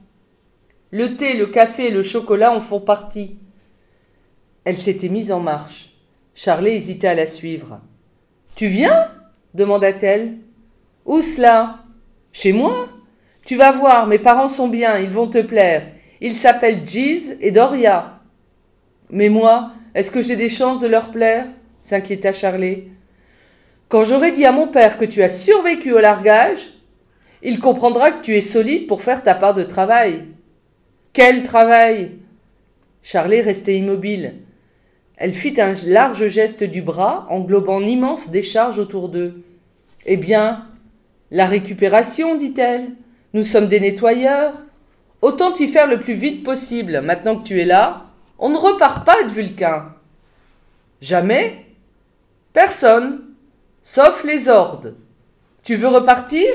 Le 0.91 1.15
thé, 1.15 1.36
le 1.36 1.48
café 1.48 1.88
et 1.88 1.91
le 1.91 2.03
chocolat 2.03 2.56
en 2.56 2.62
font 2.62 2.79
partie. 2.79 3.39
Elle 4.65 4.77
s'était 4.77 5.10
mise 5.10 5.32
en 5.32 5.39
marche. 5.39 5.96
Charlet 6.36 6.75
hésitait 6.75 7.08
à 7.08 7.15
la 7.15 7.25
suivre. 7.25 7.82
Tu 8.56 8.68
viens? 8.68 9.08
demanda-t-elle. 9.56 10.38
Où 11.08 11.24
cela? 11.24 11.86
Chez 12.32 12.53
moi? 12.53 12.88
Tu 13.50 13.56
vas 13.56 13.72
voir, 13.72 14.06
mes 14.06 14.20
parents 14.20 14.48
sont 14.48 14.68
bien, 14.68 15.00
ils 15.00 15.10
vont 15.10 15.25
te 15.25 15.41
plaire. 15.41 15.88
Ils 16.22 16.36
s'appellent 16.36 16.86
Giz 16.86 17.36
et 17.41 17.50
Doria. 17.50 18.20
Mais 19.10 19.29
moi, 19.29 19.72
est-ce 19.96 20.12
que 20.12 20.22
j'ai 20.22 20.36
des 20.36 20.50
chances 20.50 20.79
de 20.79 20.86
leur 20.88 21.10
plaire? 21.10 21.48
s'inquiéta 21.82 22.32
Charlet. 22.32 22.89
Quand 23.88 24.03
j'aurai 24.03 24.34
dit 24.34 24.46
à 24.46 24.51
mon 24.51 24.68
père 24.68 25.00
que 25.00 25.06
tu 25.06 25.24
as 25.24 25.29
survécu 25.29 25.94
au 25.94 25.98
largage, 25.98 26.70
il 27.41 27.58
comprendra 27.60 28.12
que 28.12 28.22
tu 28.24 28.38
es 28.38 28.41
solide 28.41 28.86
pour 28.86 29.01
faire 29.01 29.24
ta 29.24 29.34
part 29.34 29.56
de 29.56 29.63
travail. 29.63 30.25
Quel 31.12 31.41
travail? 31.41 32.20
Charlet 33.01 33.41
restait 33.41 33.77
immobile. 33.79 34.36
Elle 35.18 35.34
fit 35.34 35.60
un 35.60 35.74
large 35.88 36.27
geste 36.27 36.63
du 36.63 36.84
bras, 36.84 37.25
englobant 37.32 37.79
l'immense 37.79 38.29
décharge 38.29 38.77
autour 38.77 39.10
d'eux. 39.10 39.41
Eh 40.06 40.18
bien, 40.18 40.68
la 41.32 41.48
récupération, 41.48 42.36
dit-elle. 42.36 42.91
Nous 43.33 43.43
sommes 43.43 43.67
des 43.67 43.79
nettoyeurs. 43.79 44.53
Autant 45.21 45.53
y 45.53 45.67
faire 45.67 45.88
le 45.88 46.00
plus 46.00 46.13
vite 46.13 46.43
possible. 46.43 47.01
Maintenant 47.01 47.38
que 47.38 47.48
tu 47.48 47.59
es 47.59 47.65
là, 47.65 48.05
on 48.38 48.50
ne 48.50 48.57
repart 48.57 49.05
pas 49.05 49.24
de 49.24 49.29
Vulcain. 49.29 49.93
Jamais 51.01 51.65
Personne 52.53 53.21
sauf 53.81 54.24
les 54.24 54.50
ordes. 54.50 54.95
Tu 55.63 55.75
veux 55.75 55.88
repartir? 55.88 56.48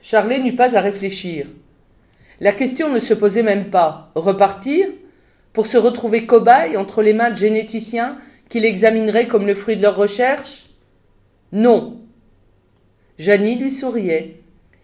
Charlet 0.00 0.38
n'eut 0.38 0.56
pas 0.56 0.76
à 0.76 0.80
réfléchir. 0.80 1.46
La 2.40 2.52
question 2.52 2.92
ne 2.92 2.98
se 2.98 3.14
posait 3.14 3.42
même 3.42 3.70
pas. 3.70 4.10
Repartir? 4.14 4.88
Pour 5.52 5.66
se 5.66 5.76
retrouver 5.76 6.24
cobaye 6.24 6.76
entre 6.76 7.02
les 7.02 7.12
mains 7.12 7.30
de 7.30 7.36
généticiens 7.36 8.18
qui 8.48 8.58
l'examineraient 8.58 9.28
comme 9.28 9.46
le 9.46 9.54
fruit 9.54 9.76
de 9.76 9.82
leurs 9.82 9.96
recherches 9.96 10.64
Non. 11.52 12.01
Janie 13.18 13.56
lui 13.56 13.70
souriait. 13.70 14.40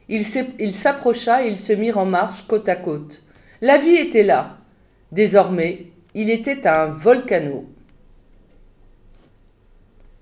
Il 0.09 0.75
s'approcha 0.75 1.45
et 1.45 1.49
ils 1.49 1.59
se 1.59 1.73
mirent 1.73 1.99
en 1.99 2.07
marche 2.07 2.47
côte 2.47 2.69
à 2.69 2.77
côte. 2.77 3.23
La 3.61 3.77
vie 3.79 3.97
était 3.97 4.23
là. 4.23 4.59
Désormais, 5.13 5.87
il 6.15 6.31
était 6.31 6.67
un 6.67 6.87
volcano. 6.87 7.67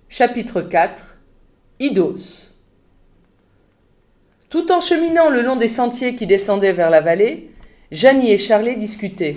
Chapitre 0.09 0.63
4 0.63 1.17
Idos 1.81 2.53
Tout 4.49 4.73
en 4.73 4.81
cheminant 4.81 5.29
le 5.29 5.43
long 5.43 5.57
des 5.57 5.69
sentiers 5.69 6.15
qui 6.15 6.27
descendaient 6.27 6.73
vers 6.73 6.91
la 6.91 7.01
vallée, 7.01 7.51
Janie 7.91 8.31
et 8.31 8.39
Charlet 8.39 8.77
discutaient. 8.77 9.37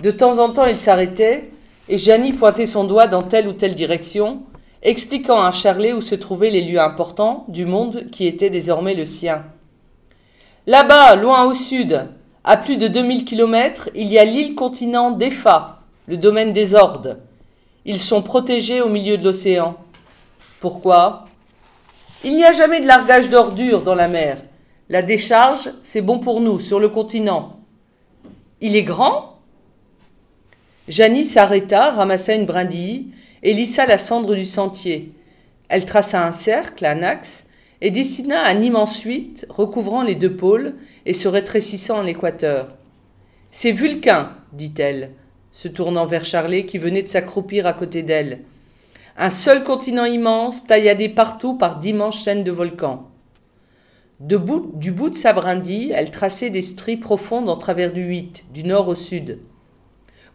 De 0.00 0.10
temps 0.10 0.38
en 0.38 0.52
temps, 0.52 0.66
ils 0.66 0.78
s'arrêtaient, 0.78 1.50
et 1.88 1.98
Janie 1.98 2.32
pointait 2.32 2.66
son 2.66 2.84
doigt 2.84 3.06
dans 3.06 3.22
telle 3.22 3.48
ou 3.48 3.52
telle 3.52 3.74
direction, 3.74 4.44
expliquant 4.86 5.42
à 5.42 5.50
Charlet 5.50 5.92
où 5.92 6.00
se 6.00 6.14
trouvaient 6.14 6.50
les 6.50 6.62
lieux 6.62 6.80
importants 6.80 7.44
du 7.48 7.66
monde 7.66 8.06
qui 8.12 8.26
était 8.26 8.50
désormais 8.50 8.94
le 8.94 9.04
sien. 9.04 9.44
Là-bas, 10.66 11.16
loin 11.16 11.44
au 11.44 11.54
sud, 11.54 12.06
à 12.44 12.56
plus 12.56 12.76
de 12.76 12.86
2000 12.86 13.24
kilomètres, 13.24 13.90
il 13.96 14.06
y 14.06 14.18
a 14.18 14.24
l'île-continent 14.24 15.10
d'Efa, 15.10 15.80
le 16.06 16.16
domaine 16.16 16.52
des 16.52 16.76
Ordes. 16.76 17.18
Ils 17.84 18.00
sont 18.00 18.22
protégés 18.22 18.80
au 18.80 18.88
milieu 18.88 19.18
de 19.18 19.24
l'océan. 19.24 19.76
Pourquoi? 20.60 21.24
Il 22.22 22.36
n'y 22.36 22.44
a 22.44 22.52
jamais 22.52 22.80
de 22.80 22.86
largage 22.86 23.28
d'ordures 23.28 23.82
dans 23.82 23.94
la 23.94 24.08
mer. 24.08 24.38
La 24.88 25.02
décharge, 25.02 25.70
c'est 25.82 26.00
bon 26.00 26.20
pour 26.20 26.40
nous, 26.40 26.60
sur 26.60 26.78
le 26.78 26.88
continent. 26.88 27.58
Il 28.60 28.76
est 28.76 28.84
grand? 28.84 29.40
Janie 30.86 31.24
s'arrêta, 31.24 31.90
ramassa 31.90 32.34
une 32.34 32.46
brindille 32.46 33.08
et 33.46 33.54
lissa 33.54 33.86
la 33.86 33.96
cendre 33.96 34.34
du 34.34 34.44
sentier. 34.44 35.12
Elle 35.68 35.86
traça 35.86 36.26
un 36.26 36.32
cercle, 36.32 36.84
un 36.84 37.04
axe, 37.04 37.46
et 37.80 37.92
dessina 37.92 38.44
un 38.44 38.60
immense 38.60 39.02
huit 39.02 39.46
recouvrant 39.48 40.02
les 40.02 40.16
deux 40.16 40.34
pôles 40.34 40.74
et 41.04 41.12
se 41.12 41.28
rétrécissant 41.28 42.00
à 42.00 42.02
l'équateur. 42.02 42.74
C'est 43.52 43.70
Vulcain, 43.70 44.32
dit-elle, 44.52 45.12
se 45.52 45.68
tournant 45.68 46.06
vers 46.06 46.24
Charlet 46.24 46.66
qui 46.66 46.78
venait 46.78 47.02
de 47.02 47.08
s'accroupir 47.08 47.68
à 47.68 47.72
côté 47.72 48.02
d'elle 48.02 48.40
un 49.16 49.30
seul 49.30 49.62
continent 49.62 50.04
immense, 50.04 50.66
tailladé 50.66 51.08
partout 51.08 51.54
par 51.54 51.78
d'immenses 51.78 52.22
chaînes 52.22 52.44
de 52.44 52.50
volcans. 52.50 53.08
du 54.18 54.38
bout 54.38 55.10
de 55.10 55.14
sa 55.14 55.32
brindille, 55.32 55.92
elle 55.94 56.10
traçait 56.10 56.50
des 56.50 56.62
stries 56.62 56.96
profondes 56.96 57.48
en 57.48 57.56
travers 57.56 57.92
du 57.92 58.02
8, 58.02 58.46
du 58.52 58.64
nord 58.64 58.88
au 58.88 58.96
sud. 58.96 59.38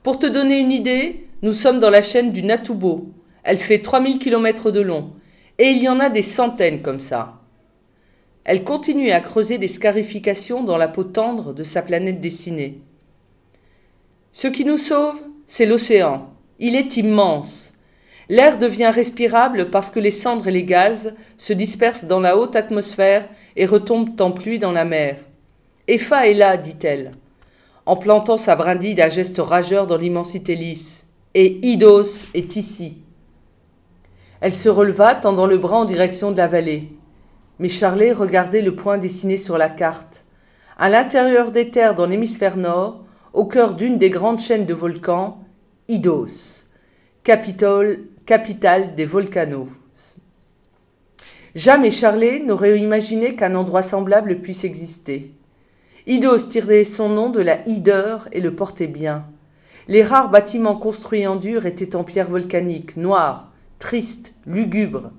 Pour 0.01 0.18
te 0.18 0.25
donner 0.25 0.58
une 0.58 0.72
idée, 0.72 1.27
nous 1.41 1.53
sommes 1.53 1.79
dans 1.79 1.89
la 1.89 2.01
chaîne 2.01 2.31
du 2.31 2.43
Natubo. 2.43 3.10
Elle 3.43 3.57
fait 3.57 3.79
3000 3.79 4.19
km 4.19 4.69
de 4.69 4.81
long, 4.81 5.13
et 5.57 5.69
il 5.69 5.81
y 5.81 5.89
en 5.89 6.00
a 6.00 6.10
des 6.10 6.21
centaines 6.21 6.81
comme 6.81 7.00
ça. 7.00 7.41
Elle 8.43 8.63
continuait 8.63 9.12
à 9.12 9.21
creuser 9.21 9.57
des 9.57 9.67
scarifications 9.67 10.63
dans 10.63 10.77
la 10.77 10.88
peau 10.88 11.03
tendre 11.03 11.53
de 11.53 11.63
sa 11.63 11.81
planète 11.81 12.19
dessinée. 12.19 12.81
Ce 14.31 14.48
qui 14.48 14.65
nous 14.65 14.77
sauve, 14.77 15.19
c'est 15.45 15.65
l'océan. 15.65 16.29
Il 16.60 16.75
est 16.75 16.98
immense. 16.98 17.74
L'air 18.29 18.57
devient 18.57 18.91
respirable 18.93 19.69
parce 19.71 19.89
que 19.89 20.00
les 20.00 20.12
cendres 20.12 20.48
et 20.48 20.51
les 20.51 20.63
gaz 20.63 21.15
se 21.38 21.53
dispersent 21.53 22.05
dans 22.05 22.19
la 22.19 22.38
haute 22.38 22.55
atmosphère 22.55 23.27
et 23.55 23.65
retombent 23.65 24.19
en 24.21 24.31
pluie 24.31 24.60
dans 24.60 24.71
la 24.71 24.86
mer. 24.86 25.17
Epha 25.88 26.27
est 26.27 26.33
là, 26.33 26.55
dit-elle, 26.55 27.12
en 27.86 27.98
plantant 27.98 28.38
sa 28.38 28.55
brindille 28.55 28.95
d'un 28.95 29.10
geste 29.10 29.39
rageur 29.39 29.88
dans 29.88 29.98
l'immensité 29.98 30.55
lisse. 30.55 31.00
Et 31.33 31.65
Idos 31.65 32.27
est 32.33 32.57
ici. 32.57 32.97
Elle 34.41 34.51
se 34.51 34.67
releva, 34.67 35.15
tendant 35.15 35.45
le 35.45 35.57
bras 35.57 35.77
en 35.77 35.85
direction 35.85 36.31
de 36.31 36.38
la 36.38 36.47
vallée. 36.47 36.89
Mais 37.59 37.69
Charlet 37.69 38.11
regardait 38.11 38.61
le 38.61 38.75
point 38.75 38.97
dessiné 38.97 39.38
sur 39.38 39.57
la 39.57 39.69
carte. 39.69 40.25
À 40.77 40.89
l'intérieur 40.89 41.51
des 41.51 41.69
terres 41.69 41.95
dans 41.95 42.07
l'hémisphère 42.07 42.57
nord, 42.57 43.05
au 43.33 43.45
cœur 43.45 43.75
d'une 43.75 43.97
des 43.97 44.09
grandes 44.09 44.39
chaînes 44.39 44.65
de 44.65 44.73
volcans, 44.73 45.39
Idos, 45.88 46.65
capitale 47.23 48.95
des 48.95 49.05
volcanos. 49.05 49.69
Jamais 51.55 51.91
Charlet 51.91 52.39
n'aurait 52.39 52.79
imaginé 52.79 53.35
qu'un 53.35 53.55
endroit 53.55 53.83
semblable 53.83 54.41
puisse 54.41 54.63
exister. 54.63 55.33
Idos 56.07 56.47
tirait 56.50 56.83
son 56.83 57.09
nom 57.09 57.29
de 57.29 57.41
la 57.41 57.65
hideur 57.67 58.27
et 58.31 58.41
le 58.41 58.55
portait 58.55 58.88
bien. 58.88 59.25
Les 59.88 60.03
rares 60.03 60.29
bâtiments 60.29 60.75
construits 60.75 61.25
en 61.27 61.35
dur 61.35 61.65
étaient 61.65 61.95
en 61.95 62.03
pierre 62.03 62.29
volcanique, 62.29 62.97
noirs, 62.97 63.51
tristes, 63.79 64.33
lugubres. 64.45 65.11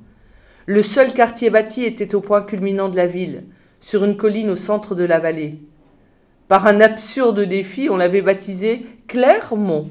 Le 0.67 0.83
seul 0.83 1.13
quartier 1.13 1.51
bâti 1.51 1.85
était 1.85 2.15
au 2.15 2.21
point 2.21 2.43
culminant 2.43 2.89
de 2.89 2.97
la 2.97 3.07
ville, 3.07 3.45
sur 3.81 4.05
une 4.05 4.17
colline 4.17 4.51
au 4.51 4.57
centre 4.57 4.95
de 4.95 5.05
la 5.05 5.19
vallée. 5.19 5.59
Par 6.47 6.67
un 6.67 6.81
absurde 6.81 7.41
défi, 7.41 7.89
on 7.91 7.97
l'avait 7.97 8.23
baptisé 8.23 8.87
Clermont. 9.09 9.91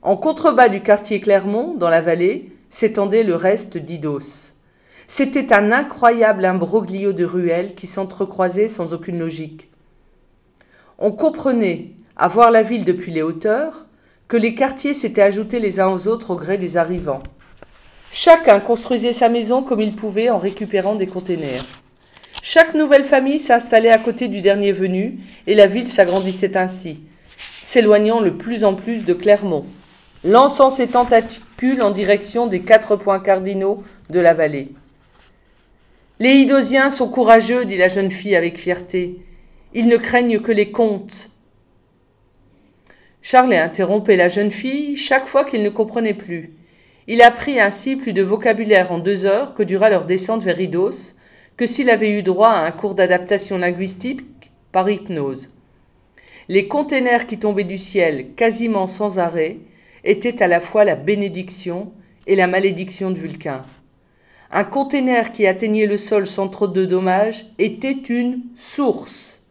En 0.00 0.16
contrebas 0.16 0.68
du 0.68 0.80
quartier 0.80 1.20
Clermont, 1.20 1.74
dans 1.74 1.90
la 1.90 2.00
vallée, 2.00 2.52
s'étendait 2.70 3.24
le 3.24 3.34
reste 3.34 3.76
d'Idos. 3.76 4.54
C'était 5.06 5.52
un 5.52 5.72
incroyable 5.72 6.44
imbroglio 6.44 7.12
de 7.12 7.24
ruelles 7.24 7.74
qui 7.74 7.86
s'entrecroisaient 7.86 8.68
sans 8.68 8.92
aucune 8.92 9.18
logique. 9.18 9.70
On 10.98 11.12
comprenait, 11.12 11.92
à 12.18 12.28
voir 12.28 12.50
la 12.50 12.62
ville 12.62 12.84
depuis 12.84 13.12
les 13.12 13.22
hauteurs, 13.22 13.86
que 14.26 14.36
les 14.36 14.54
quartiers 14.54 14.92
s'étaient 14.92 15.22
ajoutés 15.22 15.60
les 15.60 15.80
uns 15.80 15.88
aux 15.88 16.08
autres 16.08 16.32
au 16.32 16.36
gré 16.36 16.58
des 16.58 16.76
arrivants. 16.76 17.22
Chacun 18.10 18.60
construisait 18.60 19.12
sa 19.12 19.28
maison 19.28 19.62
comme 19.62 19.80
il 19.80 19.94
pouvait 19.94 20.28
en 20.28 20.38
récupérant 20.38 20.96
des 20.96 21.06
containers. 21.06 21.64
Chaque 22.42 22.74
nouvelle 22.74 23.04
famille 23.04 23.38
s'installait 23.38 23.90
à 23.90 23.98
côté 23.98 24.28
du 24.28 24.40
dernier 24.40 24.72
venu 24.72 25.18
et 25.46 25.54
la 25.54 25.66
ville 25.66 25.88
s'agrandissait 25.88 26.56
ainsi, 26.56 27.00
s'éloignant 27.62 28.20
le 28.20 28.36
plus 28.36 28.64
en 28.64 28.74
plus 28.74 29.04
de 29.04 29.14
Clermont, 29.14 29.66
lançant 30.24 30.70
ses 30.70 30.88
tentacules 30.88 31.82
en 31.82 31.90
direction 31.90 32.46
des 32.46 32.62
quatre 32.62 32.96
points 32.96 33.20
cardinaux 33.20 33.82
de 34.10 34.20
la 34.20 34.34
vallée. 34.34 34.72
Les 36.20 36.34
Hydosiens 36.36 36.90
sont 36.90 37.08
courageux, 37.08 37.64
dit 37.64 37.76
la 37.76 37.88
jeune 37.88 38.10
fille 38.10 38.34
avec 38.34 38.58
fierté. 38.58 39.18
Ils 39.74 39.86
ne 39.86 39.96
craignent 39.96 40.40
que 40.40 40.50
les 40.50 40.72
contes. 40.72 41.30
Charlet 43.22 43.58
interrompait 43.58 44.16
la 44.16 44.28
jeune 44.28 44.50
fille 44.50 44.96
chaque 44.96 45.26
fois 45.26 45.44
qu'il 45.44 45.62
ne 45.62 45.70
comprenait 45.70 46.14
plus. 46.14 46.52
Il 47.06 47.22
apprit 47.22 47.58
ainsi 47.58 47.96
plus 47.96 48.12
de 48.12 48.22
vocabulaire 48.22 48.92
en 48.92 48.98
deux 48.98 49.24
heures 49.24 49.54
que 49.54 49.62
dura 49.62 49.90
leur 49.90 50.04
descente 50.04 50.44
vers 50.44 50.60
Idos, 50.60 51.14
que 51.56 51.66
s'il 51.66 51.90
avait 51.90 52.10
eu 52.10 52.22
droit 52.22 52.50
à 52.50 52.66
un 52.66 52.70
cours 52.70 52.94
d'adaptation 52.94 53.58
linguistique 53.58 54.22
par 54.72 54.88
hypnose. 54.88 55.50
Les 56.48 56.68
containers 56.68 57.26
qui 57.26 57.38
tombaient 57.38 57.64
du 57.64 57.78
ciel 57.78 58.34
quasiment 58.34 58.86
sans 58.86 59.18
arrêt 59.18 59.58
était 60.04 60.42
à 60.42 60.46
la 60.46 60.60
fois 60.60 60.84
la 60.84 60.94
bénédiction 60.94 61.92
et 62.26 62.36
la 62.36 62.46
malédiction 62.46 63.10
de 63.10 63.18
Vulcain. 63.18 63.64
Un 64.50 64.64
conteneur 64.64 65.32
qui 65.32 65.46
atteignait 65.46 65.86
le 65.86 65.98
sol 65.98 66.26
sans 66.26 66.48
trop 66.48 66.68
de 66.68 66.86
dommages 66.86 67.46
était 67.58 67.92
une 67.92 68.42
source. 68.54 69.42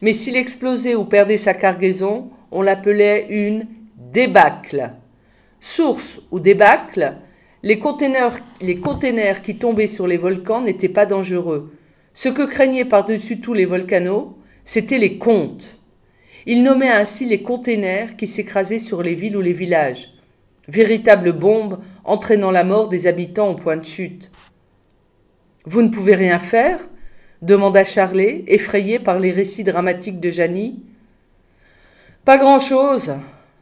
Mais 0.00 0.12
s'il 0.12 0.36
explosait 0.36 0.94
ou 0.94 1.04
perdait 1.04 1.36
sa 1.36 1.54
cargaison, 1.54 2.30
on 2.50 2.62
l'appelait 2.62 3.26
une 3.30 3.66
débâcle. 3.96 4.92
Source 5.60 6.20
ou 6.30 6.40
débâcle, 6.40 7.16
les 7.62 7.78
containers, 7.78 8.38
les 8.60 8.78
containers 8.78 9.42
qui 9.42 9.56
tombaient 9.56 9.86
sur 9.86 10.06
les 10.06 10.16
volcans 10.16 10.62
n'étaient 10.62 10.88
pas 10.88 11.06
dangereux. 11.06 11.72
Ce 12.12 12.28
que 12.28 12.46
craignaient 12.46 12.84
par-dessus 12.84 13.40
tout 13.40 13.54
les 13.54 13.66
volcanos, 13.66 14.36
c'étaient 14.64 14.98
les 14.98 15.18
comptes. 15.18 15.78
Ils 16.46 16.62
nommaient 16.62 16.90
ainsi 16.90 17.26
les 17.26 17.42
containers 17.42 18.16
qui 18.16 18.26
s'écrasaient 18.26 18.78
sur 18.78 19.02
les 19.02 19.14
villes 19.14 19.36
ou 19.36 19.40
les 19.40 19.52
villages, 19.52 20.14
véritables 20.68 21.32
bombes 21.32 21.80
entraînant 22.04 22.50
la 22.50 22.64
mort 22.64 22.88
des 22.88 23.06
habitants 23.06 23.50
au 23.50 23.54
point 23.54 23.76
de 23.76 23.84
chute. 23.84 24.30
Vous 25.64 25.82
ne 25.82 25.88
pouvez 25.88 26.14
rien 26.14 26.38
faire? 26.38 26.88
demanda 27.42 27.84
Charlet, 27.84 28.44
effrayé 28.46 28.98
par 28.98 29.18
les 29.18 29.30
récits 29.30 29.64
dramatiques 29.64 30.20
de 30.20 30.30
Janie. 30.30 30.82
Pas 32.28 32.36
grand-chose. 32.36 33.14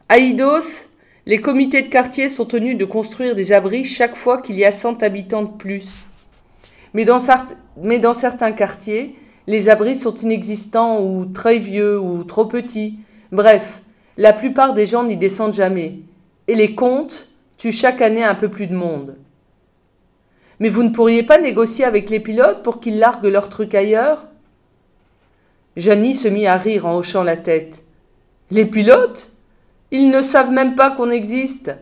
À 0.09 0.19
Idos, 0.19 0.89
les 1.25 1.41
comités 1.41 1.83
de 1.83 1.89
quartier 1.89 2.29
sont 2.29 2.47
tenus 2.47 2.77
de 2.77 2.85
construire 2.85 3.37
des 3.37 3.53
abris 3.53 3.85
chaque 3.85 4.17
fois 4.17 4.43
qu'il 4.43 4.57
y 4.57 4.65
a 4.65 4.73
100 4.73 5.05
habitants 5.05 5.45
de 5.45 5.57
plus. 5.57 6.05
Mais 6.93 7.05
dans, 7.05 7.21
certains 7.21 8.51
quartiers, 8.51 9.15
les 9.47 9.69
abris 9.69 9.95
sont 9.95 10.17
inexistants 10.17 11.01
ou 11.01 11.27
très 11.27 11.59
vieux 11.59 11.97
ou 11.97 12.25
trop 12.25 12.47
petits. 12.47 12.99
Bref, 13.31 13.83
la 14.17 14.33
plupart 14.33 14.75
des 14.75 14.85
gens 14.85 15.05
n'y 15.05 15.17
descendent 15.17 15.55
jamais. 15.55 16.01
Et 16.49 16.57
les 16.57 16.75
comptes 16.75 17.29
tuent 17.59 17.71
chaque 17.71 18.03
année 18.03 18.25
un 18.25 18.35
peu 18.35 18.49
plus 18.49 18.67
de 18.67 18.75
monde. 18.75 19.15
Mais 20.59 20.71
vous 20.71 20.83
ne 20.83 20.91
pourriez 20.91 21.23
pas 21.23 21.39
négocier 21.39 21.85
avec 21.85 22.11
les 22.11 22.19
pilotes 22.19 22.65
pour 22.65 22.81
qu'ils 22.81 22.99
larguent 22.99 23.27
leurs 23.27 23.49
trucs 23.49 23.77
ailleurs? 23.77 24.27
Janie 25.77 26.17
se 26.17 26.27
mit 26.27 26.49
à 26.49 26.57
rire 26.57 26.85
en 26.85 26.97
hochant 26.97 27.23
la 27.23 27.37
tête. 27.37 27.85
Les 28.51 28.67
pilotes 28.67 29.29
ils 29.91 30.11
ne 30.11 30.23
savent 30.23 30.51
même 30.51 30.75
pas 30.75 30.91
qu'on 30.91 31.11
existe. 31.11 31.75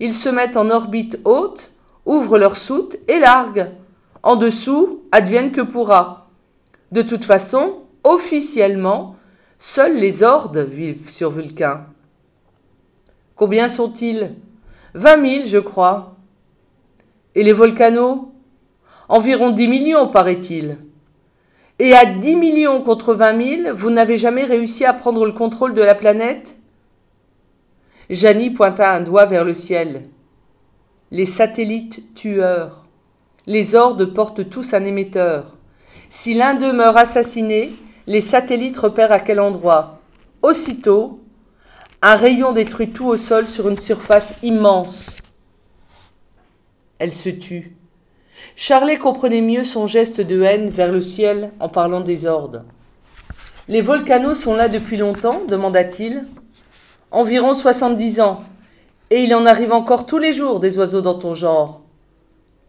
Ils 0.00 0.14
se 0.14 0.28
mettent 0.28 0.56
en 0.56 0.70
orbite 0.70 1.18
haute, 1.24 1.70
ouvrent 2.06 2.38
leur 2.38 2.56
soute 2.56 2.96
et 3.08 3.18
larguent. 3.18 3.70
En 4.22 4.36
dessous, 4.36 5.02
advienne 5.12 5.52
que 5.52 5.60
pourra. 5.60 6.30
De 6.92 7.02
toute 7.02 7.24
façon, 7.24 7.82
officiellement, 8.04 9.16
seuls 9.58 9.96
les 9.96 10.22
hordes 10.22 10.58
vivent 10.58 11.10
sur 11.10 11.30
Vulcain. 11.30 11.86
Combien 13.36 13.68
sont-ils? 13.68 14.34
Vingt 14.94 15.16
mille, 15.16 15.46
je 15.46 15.58
crois. 15.58 16.16
Et 17.34 17.42
les 17.42 17.52
volcanos? 17.52 18.28
Environ 19.08 19.50
dix 19.50 19.68
millions, 19.68 20.08
paraît-il. 20.08 20.78
Et 21.78 21.94
à 21.94 22.04
dix 22.04 22.36
millions 22.36 22.82
contre 22.82 23.14
vingt 23.14 23.32
mille, 23.32 23.72
vous 23.74 23.90
n'avez 23.90 24.16
jamais 24.16 24.44
réussi 24.44 24.84
à 24.84 24.92
prendre 24.92 25.24
le 25.24 25.32
contrôle 25.32 25.74
de 25.74 25.82
la 25.82 25.94
planète? 25.94 26.58
Janie 28.10 28.50
pointa 28.50 28.92
un 28.92 29.00
doigt 29.00 29.26
vers 29.26 29.44
le 29.44 29.54
ciel. 29.54 30.08
Les 31.10 31.26
satellites 31.26 32.14
tueurs. 32.14 32.84
Les 33.46 33.74
hordes 33.74 34.12
portent 34.14 34.48
tous 34.48 34.74
un 34.74 34.84
émetteur. 34.84 35.56
Si 36.08 36.34
l'un 36.34 36.54
d'eux 36.54 36.72
meurt 36.72 36.96
assassiné, 36.96 37.72
les 38.06 38.20
satellites 38.20 38.78
repèrent 38.78 39.12
à 39.12 39.20
quel 39.20 39.40
endroit? 39.40 40.00
Aussitôt, 40.42 41.20
un 42.02 42.14
rayon 42.14 42.52
détruit 42.52 42.92
tout 42.92 43.06
au 43.06 43.16
sol 43.16 43.48
sur 43.48 43.68
une 43.68 43.78
surface 43.78 44.34
immense. 44.42 45.06
Elle 46.98 47.12
se 47.12 47.30
tut. 47.30 47.76
Charlet 48.56 48.96
comprenait 48.96 49.40
mieux 49.40 49.64
son 49.64 49.86
geste 49.86 50.20
de 50.20 50.42
haine 50.42 50.68
vers 50.68 50.90
le 50.90 51.00
ciel 51.00 51.50
en 51.60 51.68
parlant 51.68 52.00
des 52.00 52.26
hordes. 52.26 52.64
Les 53.68 53.80
volcanos 53.80 54.34
sont 54.34 54.54
là 54.54 54.68
depuis 54.68 54.96
longtemps 54.96 55.42
demanda-t-il 55.48 56.26
environ 57.12 57.52
soixante-dix 57.52 58.20
ans, 58.20 58.42
et 59.10 59.22
il 59.22 59.34
en 59.34 59.44
arrive 59.44 59.72
encore 59.72 60.06
tous 60.06 60.18
les 60.18 60.32
jours 60.32 60.60
des 60.60 60.78
oiseaux 60.78 61.02
dans 61.02 61.18
ton 61.18 61.34
genre. 61.34 61.82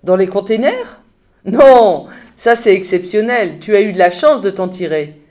Dans 0.04 0.18
les 0.18 0.28
containers? 0.28 1.00
Non, 1.46 2.08
ça 2.36 2.56
c'est 2.56 2.74
exceptionnel, 2.74 3.60
tu 3.60 3.76
as 3.76 3.82
eu 3.82 3.94
de 3.94 3.98
la 3.98 4.10
chance 4.10 4.42
de 4.42 4.50
t'en 4.50 4.68
tirer. 4.68 5.22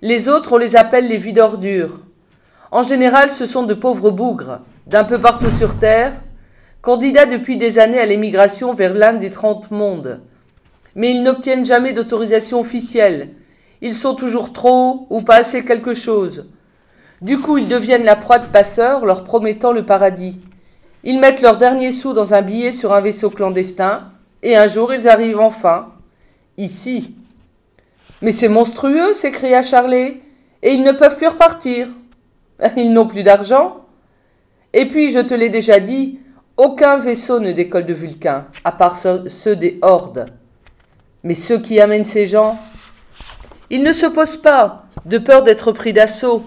Les 0.00 0.28
autres, 0.28 0.52
on 0.52 0.58
les 0.58 0.76
appelle 0.76 1.08
les 1.08 1.18
vies 1.18 1.32
d'ordures. 1.32 2.00
En 2.70 2.82
général, 2.82 3.30
ce 3.30 3.46
sont 3.46 3.64
de 3.64 3.74
pauvres 3.74 4.10
bougres, 4.10 4.60
d'un 4.86 5.04
peu 5.04 5.20
partout 5.20 5.50
sur 5.50 5.76
Terre, 5.76 6.14
candidats 6.82 7.26
depuis 7.26 7.56
des 7.56 7.78
années 7.78 8.00
à 8.00 8.06
l'émigration 8.06 8.74
vers 8.74 8.92
l'un 8.92 9.14
des 9.14 9.30
trente 9.30 9.70
mondes. 9.70 10.20
Mais 10.94 11.12
ils 11.12 11.22
n'obtiennent 11.22 11.64
jamais 11.64 11.92
d'autorisation 11.92 12.60
officielle. 12.60 13.30
Ils 13.80 13.94
sont 13.94 14.14
toujours 14.14 14.52
trop 14.52 15.06
ou 15.08 15.22
pas 15.22 15.36
assez 15.36 15.64
quelque 15.64 15.94
chose. 15.94 16.46
Du 17.22 17.38
coup, 17.38 17.56
ils 17.56 17.68
deviennent 17.68 18.04
la 18.04 18.16
proie 18.16 18.40
de 18.40 18.46
passeurs, 18.46 19.06
leur 19.06 19.24
promettant 19.24 19.72
le 19.72 19.86
paradis. 19.86 20.40
Ils 21.04 21.20
mettent 21.20 21.40
leurs 21.40 21.56
derniers 21.56 21.92
sous 21.92 22.12
dans 22.12 22.34
un 22.34 22.42
billet 22.42 22.72
sur 22.72 22.92
un 22.92 23.00
vaisseau 23.00 23.30
clandestin, 23.30 24.10
et 24.42 24.56
un 24.56 24.66
jour 24.66 24.92
ils 24.92 25.08
arrivent 25.08 25.40
enfin, 25.40 25.92
ici. 26.58 27.14
Mais 28.22 28.32
c'est 28.32 28.48
monstrueux, 28.48 29.12
s'écria 29.12 29.62
Charlet, 29.62 30.20
et 30.62 30.72
ils 30.72 30.82
ne 30.82 30.92
peuvent 30.92 31.16
plus 31.16 31.28
repartir. 31.28 31.88
Ils 32.76 32.92
n'ont 32.92 33.08
plus 33.08 33.24
d'argent. 33.24 33.86
Et 34.72 34.86
puis, 34.86 35.10
je 35.10 35.18
te 35.18 35.34
l'ai 35.34 35.48
déjà 35.48 35.80
dit, 35.80 36.20
aucun 36.56 36.98
vaisseau 36.98 37.40
ne 37.40 37.52
décolle 37.52 37.86
de 37.86 37.94
Vulcain, 37.94 38.46
à 38.64 38.72
part 38.72 38.96
ceux 38.96 39.56
des 39.56 39.78
hordes. 39.82 40.26
Mais 41.22 41.34
ceux 41.34 41.60
qui 41.60 41.80
amènent 41.80 42.04
ces 42.04 42.26
gens, 42.26 42.58
ils 43.70 43.82
ne 43.82 43.92
se 43.92 44.06
posent 44.06 44.36
pas, 44.36 44.86
de 45.06 45.18
peur 45.18 45.42
d'être 45.42 45.72
pris 45.72 45.92
d'assaut. 45.92 46.44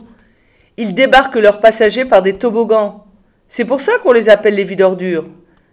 Ils 0.77 0.93
débarquent 0.93 1.35
leurs 1.35 1.59
passagers 1.59 2.05
par 2.05 2.21
des 2.21 2.37
toboggans. 2.37 3.05
C'est 3.47 3.65
pour 3.65 3.81
ça 3.81 3.93
qu'on 3.99 4.11
les 4.11 4.29
appelle 4.29 4.55
les 4.55 4.63
vies. 4.63 4.75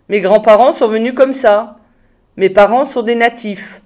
Mes 0.08 0.20
grands-parents 0.20 0.72
sont 0.72 0.88
venus 0.88 1.14
comme 1.14 1.34
ça. 1.34 1.76
Mes 2.36 2.50
parents 2.50 2.84
sont 2.84 3.02
des 3.02 3.14
natifs. 3.14 3.82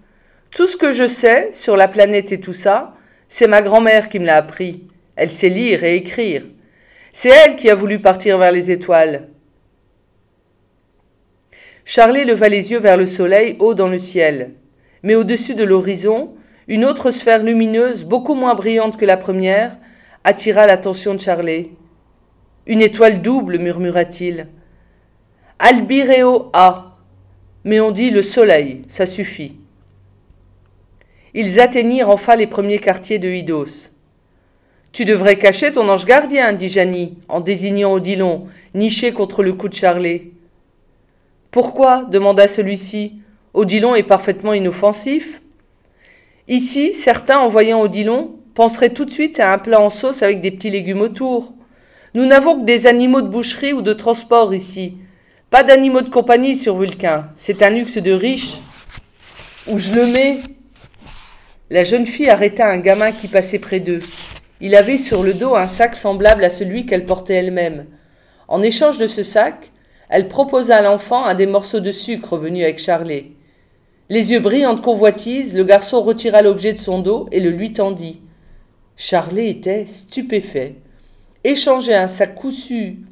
Tout 0.51 0.67
ce 0.67 0.77
que 0.77 0.93
je 0.93 1.07
sais 1.07 1.51
sur 1.53 1.77
la 1.77 1.89
planète 1.89 2.33
et 2.33 2.41
tout 2.41 2.53
ça, 2.53 2.95
c'est 3.29 3.49
ma 3.49 3.63
grand-mère 3.63 4.09
qui 4.09 4.19
me 4.19 4.27
l'a 4.27 4.37
appris. 4.37 4.85
Elle 5.17 5.33
sait 5.33 5.49
lire 5.49 5.83
et 5.85 5.97
écrire. 5.97 6.45
C'est 7.13 7.31
elle 7.31 7.57
qui 7.57 7.71
a 7.71 7.75
voulu 7.75 8.01
partir 8.01 8.39
vers 8.39 8.53
les 8.53 8.71
étoiles. 8.71 9.29
Charlie 11.89 12.25
leva 12.25 12.49
les 12.49 12.73
yeux 12.73 12.81
vers 12.81 12.97
le 12.97 13.07
soleil 13.07 13.55
haut 13.61 13.73
dans 13.73 13.87
le 13.87 14.01
ciel. 14.01 14.55
Mais 15.05 15.15
au-dessus 15.15 15.55
de 15.55 15.63
l'horizon, 15.63 16.35
une 16.67 16.85
autre 16.85 17.13
sphère 17.13 17.45
lumineuse, 17.45 18.05
beaucoup 18.05 18.35
moins 18.35 18.57
brillante 18.57 18.97
que 18.97 19.05
la 19.05 19.17
première, 19.17 19.79
attira 20.25 20.67
l'attention 20.67 21.15
de 21.15 21.21
Charlet. 21.21 21.71
Une 22.67 22.83
étoile 22.83 23.23
double, 23.23 23.61
murmura-t-il. 23.61 24.49
Albireo 25.61 26.51
A. 26.53 26.97
Mais 27.63 27.79
on 27.79 27.93
dit 27.93 28.11
le 28.11 28.23
soleil, 28.23 28.83
ça 28.89 29.07
suffit. 29.07 29.55
Ils 31.35 31.61
atteignirent 31.61 32.11
enfin 32.11 32.35
les 32.35 32.49
premiers 32.49 32.81
quartiers 32.81 33.21
de 33.21 33.29
Idos. 33.29 33.91
Tu 34.91 35.05
devrais 35.05 35.39
cacher 35.39 35.71
ton 35.71 35.89
ange 35.89 36.05
gardien, 36.05 36.53
dit 36.53 36.69
Janie, 36.69 37.17
en 37.29 37.39
désignant 37.39 37.93
Odilon, 37.93 38.49
niché 38.75 39.13
contre 39.13 39.45
le 39.45 39.53
cou 39.53 39.69
de 39.69 39.75
Charlet. 39.75 40.33
Pourquoi 41.57 42.05
demanda 42.11 42.49
celui-ci. 42.49 43.15
Odilon 43.55 43.95
est 43.95 44.03
parfaitement 44.03 44.53
inoffensif. 44.53 45.41
Ici, 46.49 46.93
certains, 46.93 47.39
en 47.39 47.49
voyant 47.49 47.81
Odilon, 47.81 48.35
penserait 48.53 48.91
tout 48.91 49.07
de 49.07 49.11
suite 49.11 49.41
à 49.41 49.55
un 49.55 49.57
plat 49.57 49.81
en 49.81 49.89
sauce 49.89 50.23
avec 50.23 50.43
des 50.43 50.51
petits 50.51 50.69
légumes 50.69 51.01
autour. 51.01 51.55
Nous 52.13 52.27
n'avons 52.27 52.61
que 52.61 52.67
des 52.67 52.87
animaux 52.87 53.23
de 53.23 53.29
boucherie 53.29 53.73
ou 53.73 53.81
de 53.81 53.95
transport 53.95 54.53
ici. 54.53 54.99
Pas 55.49 55.63
d'animaux 55.63 56.03
de 56.03 56.11
compagnie 56.11 56.57
sur 56.57 56.77
Vulcain. 56.77 57.31
C'est 57.37 57.63
un 57.63 57.71
luxe 57.71 57.97
de 57.97 58.13
riche. 58.13 58.57
Où 59.67 59.79
je 59.79 59.95
le 59.95 60.09
mets 60.09 60.41
La 61.71 61.85
jeune 61.85 62.05
fille 62.05 62.29
arrêta 62.29 62.69
un 62.69 62.81
gamin 62.81 63.13
qui 63.13 63.29
passait 63.29 63.61
près 63.61 63.81
d'eux. 63.81 64.01
Il 64.61 64.77
avait 64.77 64.99
sur 64.99 65.23
le 65.23 65.33
dos 65.33 65.55
un 65.55 65.69
sac 65.69 65.97
semblable 65.97 66.45
à 66.45 66.51
celui 66.51 66.85
qu'elle 66.85 67.07
portait 67.07 67.37
elle-même. 67.37 67.87
En 68.47 68.63
échange 68.63 68.99
de 68.99 69.07
ce 69.07 69.23
sac, 69.23 69.73
elle 70.09 70.29
proposa 70.29 70.77
à 70.77 70.83
l'enfant 70.83 71.25
un 71.25 71.35
des 71.35 71.47
morceaux 71.47 71.81
de 71.81 71.93
sucre 71.93 72.37
venus 72.37 72.63
avec 72.63 72.79
Charlet. 72.79 73.33
Les 74.09 74.31
yeux 74.31 74.41
brillants 74.41 74.75
de 74.75 74.81
convoitise, 74.81 75.57
le 75.57 75.65
garçon 75.65 76.01
retira 76.01 76.43
l'objet 76.43 76.73
de 76.73 76.79
son 76.79 77.01
dos 77.01 77.29
et 77.33 77.41
le 77.41 77.51
lui 77.51 77.73
tendit. 77.73 78.21
Charlet 78.97 79.51
était 79.51 79.85
stupéfait. 79.85 80.77
Échanger 81.43 81.95
un 81.95 82.07
sac 82.07 82.35
cousu, 82.35 83.05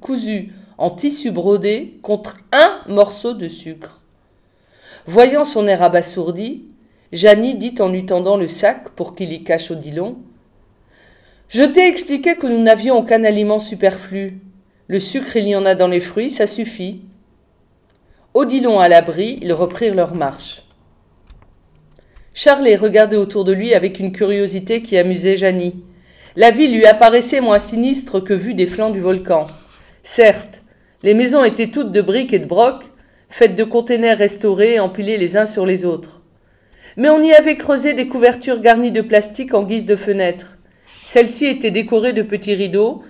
en 0.78 0.90
tissu 0.90 1.30
brodé 1.30 1.98
contre 2.02 2.38
un 2.52 2.80
morceau 2.88 3.32
de 3.32 3.48
sucre. 3.48 4.00
Voyant 5.06 5.44
son 5.44 5.66
air 5.66 5.82
abasourdi, 5.82 6.64
Janie 7.12 7.56
dit 7.56 7.74
en 7.80 7.88
lui 7.88 8.06
tendant 8.06 8.36
le 8.36 8.48
sac 8.48 8.88
pour 8.90 9.14
qu'il 9.14 9.32
y 9.32 9.44
cache 9.44 9.70
Odilon 9.70 10.16
Je 11.48 11.62
t'ai 11.64 11.88
expliqué 11.88 12.36
que 12.36 12.46
nous 12.46 12.60
n'avions 12.60 12.98
aucun 12.98 13.22
aliment 13.24 13.60
superflu. 13.60 14.40
Le 14.86 15.00
sucre, 15.00 15.36
il 15.36 15.48
y 15.48 15.56
en 15.56 15.64
a 15.64 15.74
dans 15.74 15.88
les 15.88 16.00
fruits, 16.00 16.30
ça 16.30 16.46
suffit. 16.46 17.02
Odilon 18.34 18.80
à 18.80 18.88
l'abri, 18.88 19.38
ils 19.40 19.52
reprirent 19.52 19.94
leur 19.94 20.14
marche. 20.14 20.64
Charlet 22.34 22.76
regardait 22.76 23.16
autour 23.16 23.44
de 23.44 23.52
lui 23.52 23.74
avec 23.74 23.98
une 23.98 24.12
curiosité 24.12 24.82
qui 24.82 24.98
amusait 24.98 25.36
Janie. 25.36 25.84
La 26.36 26.50
ville 26.50 26.74
lui 26.74 26.84
apparaissait 26.84 27.40
moins 27.40 27.60
sinistre 27.60 28.20
que 28.20 28.34
vue 28.34 28.54
des 28.54 28.66
flancs 28.66 28.90
du 28.90 29.00
volcan. 29.00 29.46
Certes, 30.02 30.62
les 31.02 31.14
maisons 31.14 31.44
étaient 31.44 31.70
toutes 31.70 31.92
de 31.92 32.02
briques 32.02 32.32
et 32.32 32.38
de 32.40 32.44
brocs, 32.44 32.90
faites 33.30 33.54
de 33.54 33.64
containers 33.64 34.18
restaurés 34.18 34.80
empilés 34.80 35.16
les 35.16 35.36
uns 35.36 35.46
sur 35.46 35.64
les 35.64 35.84
autres. 35.84 36.22
Mais 36.96 37.08
on 37.08 37.22
y 37.22 37.32
avait 37.32 37.56
creusé 37.56 37.94
des 37.94 38.08
couvertures 38.08 38.60
garnies 38.60 38.92
de 38.92 39.00
plastique 39.00 39.54
en 39.54 39.62
guise 39.62 39.86
de 39.86 39.96
fenêtres. 39.96 40.58
Celles-ci 41.02 41.46
étaient 41.46 41.70
décorées 41.70 42.12
de 42.12 42.22
petits 42.22 42.54
rideaux 42.54 43.02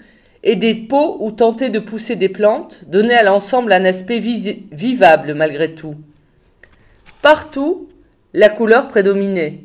et 0.45 0.57
des 0.57 0.75
pots 0.75 1.17
où 1.21 1.33
tentaient 1.33 1.71
de 1.71 1.79
pousser 1.79 2.17
des 2.17 2.29
plantes 2.29 2.83
donnaient 2.87 3.15
à 3.15 3.23
l'ensemble 3.23 3.73
un 3.73 3.87
aspect 3.87 4.19
vivable 4.21 5.35
malgré 5.35 5.75
tout. 5.75 5.97
Partout, 7.23 7.89
la 8.35 8.51
couleur 8.51 8.89
prédominait. 8.89 9.63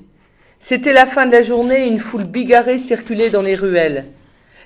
C'était 0.57 0.93
la 0.93 1.05
fin 1.05 1.25
de 1.25 1.33
la 1.33 1.41
journée 1.41 1.85
et 1.85 1.89
une 1.89 1.99
foule 1.99 2.23
bigarrée 2.23 2.77
circulait 2.77 3.29
dans 3.29 3.41
les 3.41 3.55
ruelles. 3.55 4.05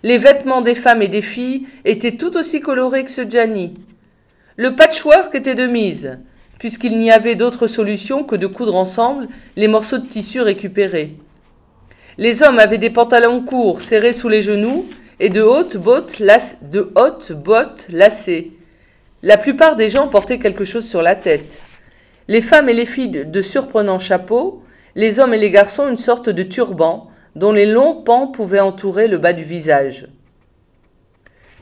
Les 0.03 0.19
vêtements 0.19 0.61
des 0.61 0.75
femmes 0.75 1.01
et 1.01 1.07
des 1.07 1.21
filles 1.23 1.65
étaient 1.83 2.15
tout 2.15 2.37
aussi 2.37 2.61
colorés 2.61 3.03
que 3.03 3.11
ceux 3.11 3.25
de 3.25 3.31
Gianni. 3.31 3.73
Le 4.55 4.75
patchwork 4.75 5.33
était 5.33 5.55
de 5.55 5.65
mise, 5.65 6.19
puisqu'il 6.59 6.99
n'y 6.99 7.09
avait 7.09 7.35
d'autre 7.35 7.65
solution 7.65 8.23
que 8.23 8.35
de 8.35 8.45
coudre 8.45 8.75
ensemble 8.75 9.27
les 9.55 9.67
morceaux 9.67 9.97
de 9.97 10.05
tissu 10.05 10.41
récupérés. 10.41 11.15
Les 12.19 12.43
hommes 12.43 12.59
avaient 12.59 12.77
des 12.77 12.91
pantalons 12.91 13.41
courts 13.41 13.81
serrés 13.81 14.13
sous 14.13 14.29
les 14.29 14.43
genoux 14.43 14.85
et 15.19 15.29
de 15.29 15.41
hautes 15.41 15.77
bottes, 15.77 16.19
lacées. 17.89 18.51
La 19.21 19.37
plupart 19.37 19.75
des 19.75 19.89
gens 19.89 20.07
portaient 20.07 20.39
quelque 20.39 20.65
chose 20.65 20.87
sur 20.87 21.01
la 21.01 21.15
tête 21.15 21.61
les 22.27 22.41
femmes 22.41 22.69
et 22.69 22.73
les 22.73 22.85
filles 22.85 23.25
de 23.25 23.41
surprenants 23.41 23.99
chapeaux, 23.99 24.63
les 24.95 25.19
hommes 25.19 25.33
et 25.33 25.39
les 25.39 25.49
garçons 25.49 25.89
une 25.89 25.97
sorte 25.97 26.29
de 26.29 26.43
turban 26.43 27.09
dont 27.35 27.51
les 27.51 27.65
longs 27.65 28.03
pans 28.03 28.27
pouvaient 28.27 28.59
entourer 28.59 29.07
le 29.07 29.17
bas 29.17 29.33
du 29.33 29.43
visage. 29.43 30.07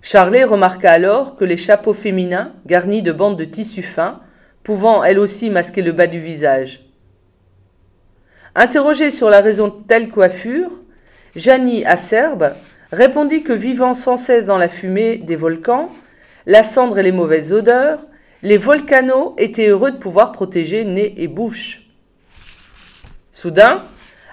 Charlet 0.02 0.44
remarqua 0.44 0.92
alors 0.92 1.36
que 1.36 1.46
les 1.46 1.58
chapeaux 1.58 1.94
féminins, 1.94 2.54
garnis 2.66 3.02
de 3.02 3.12
bandes 3.12 3.38
de 3.38 3.46
tissu 3.46 3.82
fin, 3.82 4.20
pouvant 4.64 5.04
elles 5.04 5.20
aussi 5.20 5.50
masquer 5.50 5.82
le 5.82 5.92
bas 5.92 6.08
du 6.08 6.20
visage. 6.20 6.82
Interrogé 8.54 9.12
sur 9.12 9.30
la 9.30 9.42
raison 9.42 9.70
de 9.70 9.84
telle 9.88 10.10
coiffure, 10.10 10.72
Janie 11.36 11.86
Acerbe 11.86 12.54
répondit 12.92 13.44
que 13.44 13.54
vivant 13.54 13.94
sans 13.94 14.18
cesse 14.18 14.46
dans 14.46 14.58
la 14.58 14.68
fumée 14.68 15.18
des 15.18 15.36
volcans, 15.36 15.90
la 16.46 16.64
cendre 16.64 17.00
et 17.00 17.04
les 17.04 17.12
mauvaises 17.12 17.54
odeurs, 17.54 18.06
les 18.44 18.58
volcanos 18.58 19.34
étaient 19.38 19.68
heureux 19.68 19.92
de 19.92 19.98
pouvoir 19.98 20.32
protéger 20.32 20.84
nez 20.84 21.14
et 21.18 21.28
bouche. 21.28 21.84
Soudain, 23.32 23.84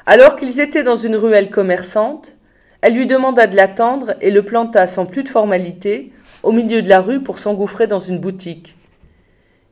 alors 0.06 0.36
qu'ils 0.36 0.60
étaient 0.60 0.82
dans 0.82 0.96
une 0.96 1.16
ruelle 1.16 1.50
commerçante, 1.50 2.36
elle 2.80 2.94
lui 2.94 3.06
demanda 3.06 3.46
de 3.46 3.56
l'attendre 3.56 4.14
et 4.20 4.30
le 4.30 4.42
planta 4.42 4.86
sans 4.86 5.04
plus 5.04 5.24
de 5.24 5.28
formalité 5.28 6.12
au 6.42 6.52
milieu 6.52 6.82
de 6.82 6.88
la 6.88 7.00
rue 7.00 7.22
pour 7.22 7.38
s'engouffrer 7.38 7.86
dans 7.86 8.00
une 8.00 8.18
boutique. 8.18 8.76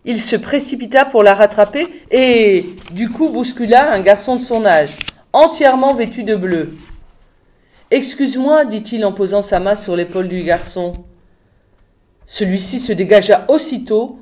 Il 0.04 0.20
se 0.20 0.36
précipita 0.36 1.04
pour 1.04 1.22
la 1.22 1.34
rattraper 1.34 1.88
et, 2.10 2.66
du 2.92 3.08
coup, 3.08 3.28
bouscula 3.30 3.92
un 3.92 4.00
garçon 4.00 4.36
de 4.36 4.40
son 4.40 4.64
âge, 4.64 4.96
entièrement 5.32 5.94
vêtu 5.94 6.22
de 6.22 6.36
bleu. 6.36 6.76
Excuse-moi, 7.90 8.64
dit-il 8.64 9.04
en 9.04 9.12
posant 9.12 9.42
sa 9.42 9.60
main 9.60 9.76
sur 9.76 9.94
l'épaule 9.94 10.28
du 10.28 10.42
garçon. 10.42 10.92
Celui-ci 12.24 12.80
se 12.80 12.92
dégagea 12.92 13.44
aussitôt 13.48 14.18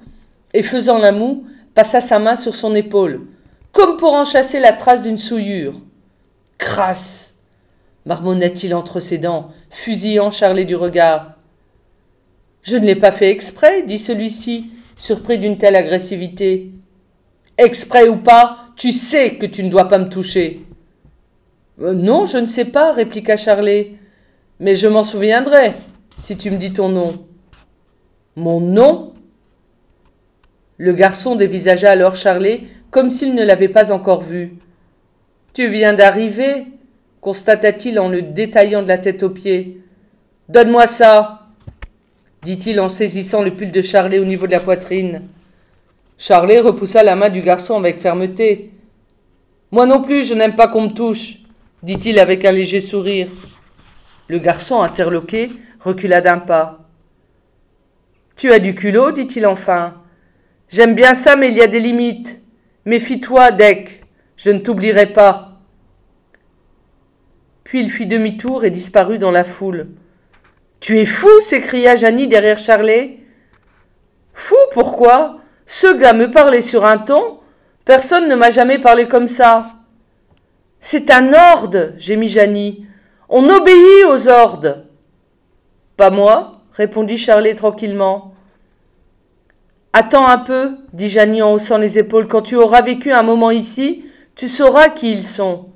et 0.53 0.63
faisant 0.63 0.99
la 0.99 1.13
moue, 1.13 1.47
passa 1.75 2.01
sa 2.01 2.19
main 2.19 2.37
sur 2.37 2.55
son 2.55 2.75
épaule, 2.75 3.27
comme 3.73 3.97
pour 3.97 4.13
en 4.13 4.25
chasser 4.25 4.61
la 4.61 4.73
trace 4.73 5.03
d'une 5.03 5.19
souillure. 5.19 5.75
Crasse 6.59 7.35
marmonna-t-il 8.05 8.75
entre 8.75 9.01
ses 9.01 9.19
dents, 9.19 9.49
fusillant 9.71 10.31
Charlet 10.31 10.67
du 10.67 10.77
regard. 10.77 11.35
Je 12.63 12.77
ne 12.77 12.85
l'ai 12.85 12.97
pas 12.97 13.13
fait 13.13 13.31
exprès, 13.31 13.83
dit 13.83 13.99
celui-ci, 13.99 14.71
surpris 14.97 15.39
d'une 15.39 15.59
telle 15.59 15.77
agressivité. 15.77 16.71
Exprès 17.57 18.09
ou 18.09 18.17
pas, 18.17 18.59
tu 18.77 18.93
sais 18.93 19.37
que 19.37 19.47
tu 19.47 19.63
ne 19.65 19.71
dois 19.71 19.89
pas 19.89 19.99
me 19.99 20.09
toucher. 20.09 20.67
Euh, 21.81 21.93
non, 21.93 22.27
je 22.27 22.39
ne 22.39 22.47
sais 22.47 22.65
pas, 22.65 22.93
répliqua 22.93 23.37
Charlet. 23.37 23.95
Mais 24.61 24.77
je 24.77 24.87
m'en 24.87 25.03
souviendrai, 25.03 25.75
si 26.19 26.37
tu 26.37 26.51
me 26.51 26.57
dis 26.57 26.73
ton 26.73 26.89
nom. 26.89 27.27
Mon 28.37 28.61
nom? 28.61 29.15
Le 30.77 30.93
garçon 30.93 31.37
dévisagea 31.37 31.91
alors 31.91 32.17
Charlet 32.17 32.63
comme 32.91 33.11
s'il 33.11 33.35
ne 33.35 33.45
l'avait 33.45 33.69
pas 33.69 33.91
encore 33.91 34.23
vu. 34.23 34.55
Tu 35.53 35.69
viens 35.69 35.95
d'arriver? 35.95 36.67
constata-t-il 37.21 37.99
en 37.99 38.09
le 38.09 38.23
détaillant 38.23 38.83
de 38.83 38.89
la 38.89 38.99
tête 38.99 39.23
aux 39.23 39.31
pieds. 39.31 39.81
Donne-moi 40.49 40.87
ça 40.87 41.41
dit-il 42.43 42.79
en 42.79 42.91
saisissant 42.91 43.43
le 43.43 43.51
pull 43.51 43.71
de 43.71 43.83
Charlet 43.83 44.19
au 44.19 44.25
niveau 44.25 44.47
de 44.47 44.53
la 44.53 44.61
poitrine. 44.61 45.23
Charlet 46.19 46.61
repoussa 46.61 47.03
la 47.03 47.17
main 47.17 47.31
du 47.31 47.41
garçon 47.41 47.77
avec 47.77 47.99
fermeté. 47.99 48.73
Moi 49.73 49.87
non 49.87 50.03
plus, 50.03 50.25
je 50.25 50.35
n'aime 50.35 50.55
pas 50.55 50.69
qu'on 50.69 50.83
me 50.83 50.95
touche, 50.95 51.39
dit-il 51.85 52.19
avec 52.19 52.45
un 52.47 52.53
léger 52.53 52.81
sourire. 52.81 53.29
Le 54.29 54.39
garçon, 54.39 54.81
interloqué, 54.81 55.51
recula 55.81 56.23
d'un 56.23 56.39
pas. 56.39 56.89
Tu 58.37 58.51
as 58.53 58.59
du 58.59 58.75
culot, 58.75 59.13
dit-il 59.13 59.47
enfin. 59.47 60.03
J'aime 60.71 60.95
bien 60.95 61.15
ça, 61.15 61.37
mais 61.37 61.49
il 61.49 61.55
y 61.55 61.61
a 61.61 61.67
des 61.67 61.81
limites. 61.81 62.41
Méfie-toi, 62.87 63.53
Deck, 63.53 64.03
je 64.37 64.51
ne 64.51 64.61
t'oublierai 64.61 65.13
pas. 65.13 65.61
Puis 67.65 67.81
il 67.81 67.91
fit 67.91 68.07
demi-tour 68.07 68.65
et 68.65 68.71
disparut 68.71 69.19
dans 69.19 69.31
la 69.31 69.45
foule. 69.45 69.89
Tu 70.81 70.99
es 70.99 71.07
fou 71.07 71.29
s'écria 71.41 71.97
Janie 71.97 72.29
derrière 72.29 72.59
Charlet. 72.59 73.19
Fou, 74.33 74.57
pourquoi? 74.73 75.41
Ce 75.67 75.95
gars 75.99 76.15
me 76.15 76.31
parlait 76.31 76.63
sur 76.63 76.87
un 76.87 76.99
ton. 76.99 77.41
Personne 77.85 78.29
ne 78.29 78.37
m'a 78.37 78.51
jamais 78.51 78.79
parlé 78.79 79.07
comme 79.07 79.29
ça. 79.29 79.74
C'est 80.87 81.11
un 81.11 81.33
ordre, 81.33 81.95
gémit 81.97 82.29
Janie. 82.29 82.85
On 83.31 83.49
obéit 83.49 84.05
aux 84.07 84.29
ordres. 84.29 84.85
Pas 85.97 86.11
moi, 86.11 86.61
répondit 86.75 87.17
Charlet 87.17 87.55
tranquillement. 87.55 88.35
Attends 89.95 90.29
un 90.29 90.37
peu, 90.37 90.73
dit 90.93 91.09
Janie 91.09 91.41
en 91.41 91.55
haussant 91.55 91.79
les 91.79 91.99
épaules, 91.99 92.29
quand 92.29 92.43
tu 92.43 92.57
auras 92.57 92.83
vécu 92.83 93.13
un 93.13 93.23
moment 93.23 93.51
ici, 93.51 94.05
tu 94.37 94.47
sauras 94.47 94.91
qui 94.91 95.11
ils 95.11 95.25
sont. 95.25 95.71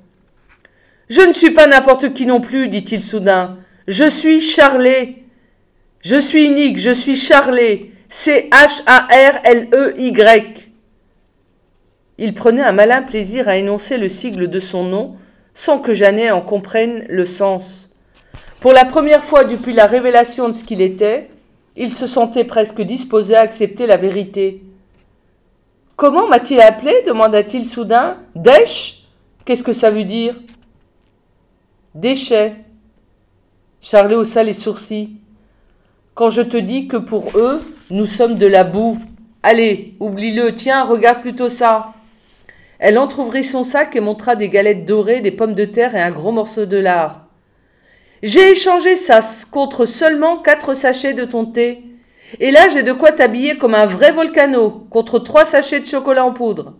Je 1.09 1.21
ne 1.21 1.33
suis 1.33 1.55
pas 1.55 1.65
n'importe 1.65 2.13
qui 2.13 2.27
non 2.27 2.39
plus, 2.39 2.67
dit-il 2.67 3.01
soudain. 3.01 3.57
Je 3.87 4.07
suis 4.07 4.41
Charlet. 4.41 5.23
Je 6.01 6.17
suis 6.17 6.45
unique, 6.45 6.77
je 6.77 6.91
suis 6.91 7.15
Charlet. 7.15 7.93
C-H-A-R-L-E-Y. 8.09 8.69
Il 12.21 12.33
prenait 12.33 12.61
un 12.61 12.73
malin 12.73 13.01
plaisir 13.01 13.47
à 13.47 13.55
énoncer 13.55 13.97
le 13.97 14.09
sigle 14.09 14.49
de 14.49 14.59
son 14.59 14.83
nom, 14.83 15.15
sans 15.53 15.79
que 15.79 15.93
Jeannet 15.93 16.31
en 16.31 16.41
comprenne 16.41 17.05
le 17.07 17.23
sens. 17.23 17.89
Pour 18.59 18.73
la 18.73 18.83
première 18.83 19.23
fois 19.23 19.45
depuis 19.45 19.71
la 19.71 19.85
révélation 19.85 20.49
de 20.49 20.53
ce 20.53 20.65
qu'il 20.65 20.81
était, 20.81 21.29
il 21.77 21.93
se 21.93 22.05
sentait 22.05 22.43
presque 22.43 22.81
disposé 22.81 23.37
à 23.37 23.39
accepter 23.39 23.87
la 23.87 23.95
vérité. 23.95 24.61
Comment 25.95 26.27
m'a-t-il 26.27 26.59
appelé? 26.59 26.91
demanda-t-il 27.07 27.65
soudain. 27.65 28.17
Dèche 28.35 29.05
Qu'est-ce 29.45 29.63
que 29.63 29.71
ça 29.71 29.89
veut 29.89 30.03
dire? 30.03 30.35
Déchet. 31.95 32.55
Charlet 33.79 34.15
haussa 34.15 34.43
les 34.43 34.53
sourcils. 34.53 35.15
Quand 36.15 36.29
je 36.29 36.41
te 36.41 36.57
dis 36.57 36.89
que 36.89 36.97
pour 36.97 37.31
eux, 37.37 37.61
nous 37.91 38.05
sommes 38.05 38.35
de 38.35 38.45
la 38.45 38.65
boue. 38.65 38.99
Allez, 39.41 39.95
oublie-le, 40.01 40.53
tiens, 40.53 40.83
regarde 40.83 41.21
plutôt 41.21 41.47
ça. 41.47 41.93
Elle 42.79 42.97
entr'ouvrit 42.97 43.43
son 43.43 43.63
sac 43.63 43.95
et 43.95 43.99
montra 43.99 44.35
des 44.37 44.47
galettes 44.47 44.85
dorées, 44.85 45.19
des 45.19 45.31
pommes 45.31 45.53
de 45.53 45.65
terre 45.65 45.95
et 45.95 46.01
un 46.01 46.11
gros 46.11 46.31
morceau 46.31 46.65
de 46.65 46.77
lard. 46.77 47.25
J'ai 48.23 48.51
échangé 48.51 48.95
ça 48.95 49.19
contre 49.51 49.85
seulement 49.85 50.37
quatre 50.37 50.73
sachets 50.73 51.13
de 51.13 51.25
ton 51.25 51.45
thé. 51.45 51.83
Et 52.39 52.51
là, 52.51 52.67
j'ai 52.69 52.83
de 52.83 52.93
quoi 52.93 53.11
t'habiller 53.11 53.57
comme 53.57 53.75
un 53.75 53.85
vrai 53.85 54.11
volcano, 54.11 54.85
contre 54.89 55.19
trois 55.19 55.45
sachets 55.45 55.81
de 55.81 55.85
chocolat 55.85 56.25
en 56.25 56.31
poudre. 56.31 56.75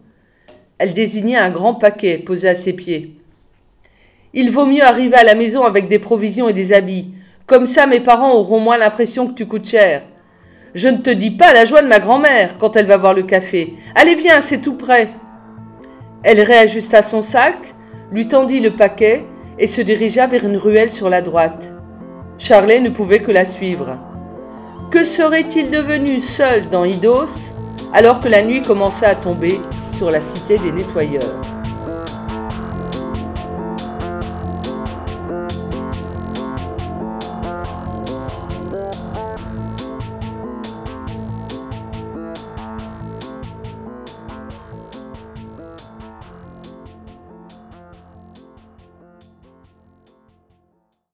Elle 0.78 0.94
désignait 0.94 1.38
un 1.38 1.50
grand 1.50 1.74
paquet 1.74 2.18
posé 2.18 2.48
à 2.48 2.56
ses 2.56 2.74
pieds. 2.74 3.18
Il 4.34 4.52
vaut 4.52 4.66
mieux 4.66 4.84
arriver 4.84 5.16
à 5.16 5.24
la 5.24 5.36
maison 5.36 5.64
avec 5.64 5.88
des 5.90 6.00
provisions 6.00 6.48
et 6.48 6.54
des 6.54 6.72
habits. 6.72 7.14
Comme 7.46 7.66
ça, 7.66 7.88
mes 7.88 8.00
parents 8.00 8.34
auront 8.34 8.60
moins 8.60 8.78
l'impression 8.78 9.28
que 9.28 9.34
tu 9.34 9.48
coûtes 9.48 9.68
cher. 9.68 10.04
Je 10.76 10.88
ne 10.88 10.98
te 10.98 11.10
dis 11.10 11.32
pas 11.32 11.52
la 11.52 11.66
joie 11.66 11.82
de 11.82 11.88
ma 11.88 12.00
grand-mère 12.00 12.58
quand 12.58 12.76
elle 12.76 12.86
va 12.86 12.98
voir 12.98 13.14
le 13.14 13.24
café. 13.24 13.74
Allez, 13.96 14.16
viens, 14.16 14.40
c'est 14.40 14.62
tout 14.62 14.76
prêt. 14.76 15.10
Elle 16.24 16.42
réajusta 16.42 17.02
son 17.02 17.22
sac, 17.22 17.74
lui 18.12 18.28
tendit 18.28 18.60
le 18.60 18.76
paquet 18.76 19.26
et 19.58 19.68
se 19.68 19.82
dirigea 19.82 20.28
vers 20.28 20.44
une 20.44 20.58
ruelle 20.58 20.90
sur 20.90 21.10
la 21.10 21.22
droite. 21.22 21.72
Charlet 22.38 22.82
ne 22.82 22.90
pouvait 22.90 23.22
que 23.22 23.32
la 23.32 23.46
suivre. 23.46 23.98
Que 24.92 25.04
serait-il 25.04 25.70
devenu 25.70 26.20
seul 26.20 26.70
dans 26.70 26.84
Idos 26.84 27.54
alors 27.94 28.20
que 28.20 28.28
la 28.28 28.42
nuit 28.42 28.62
commençait 28.62 29.06
à 29.06 29.16
tomber 29.16 29.60
sur 29.96 30.12
la 30.12 30.20
cité 30.20 30.58
des 30.58 30.72
nettoyeurs? 30.72 31.42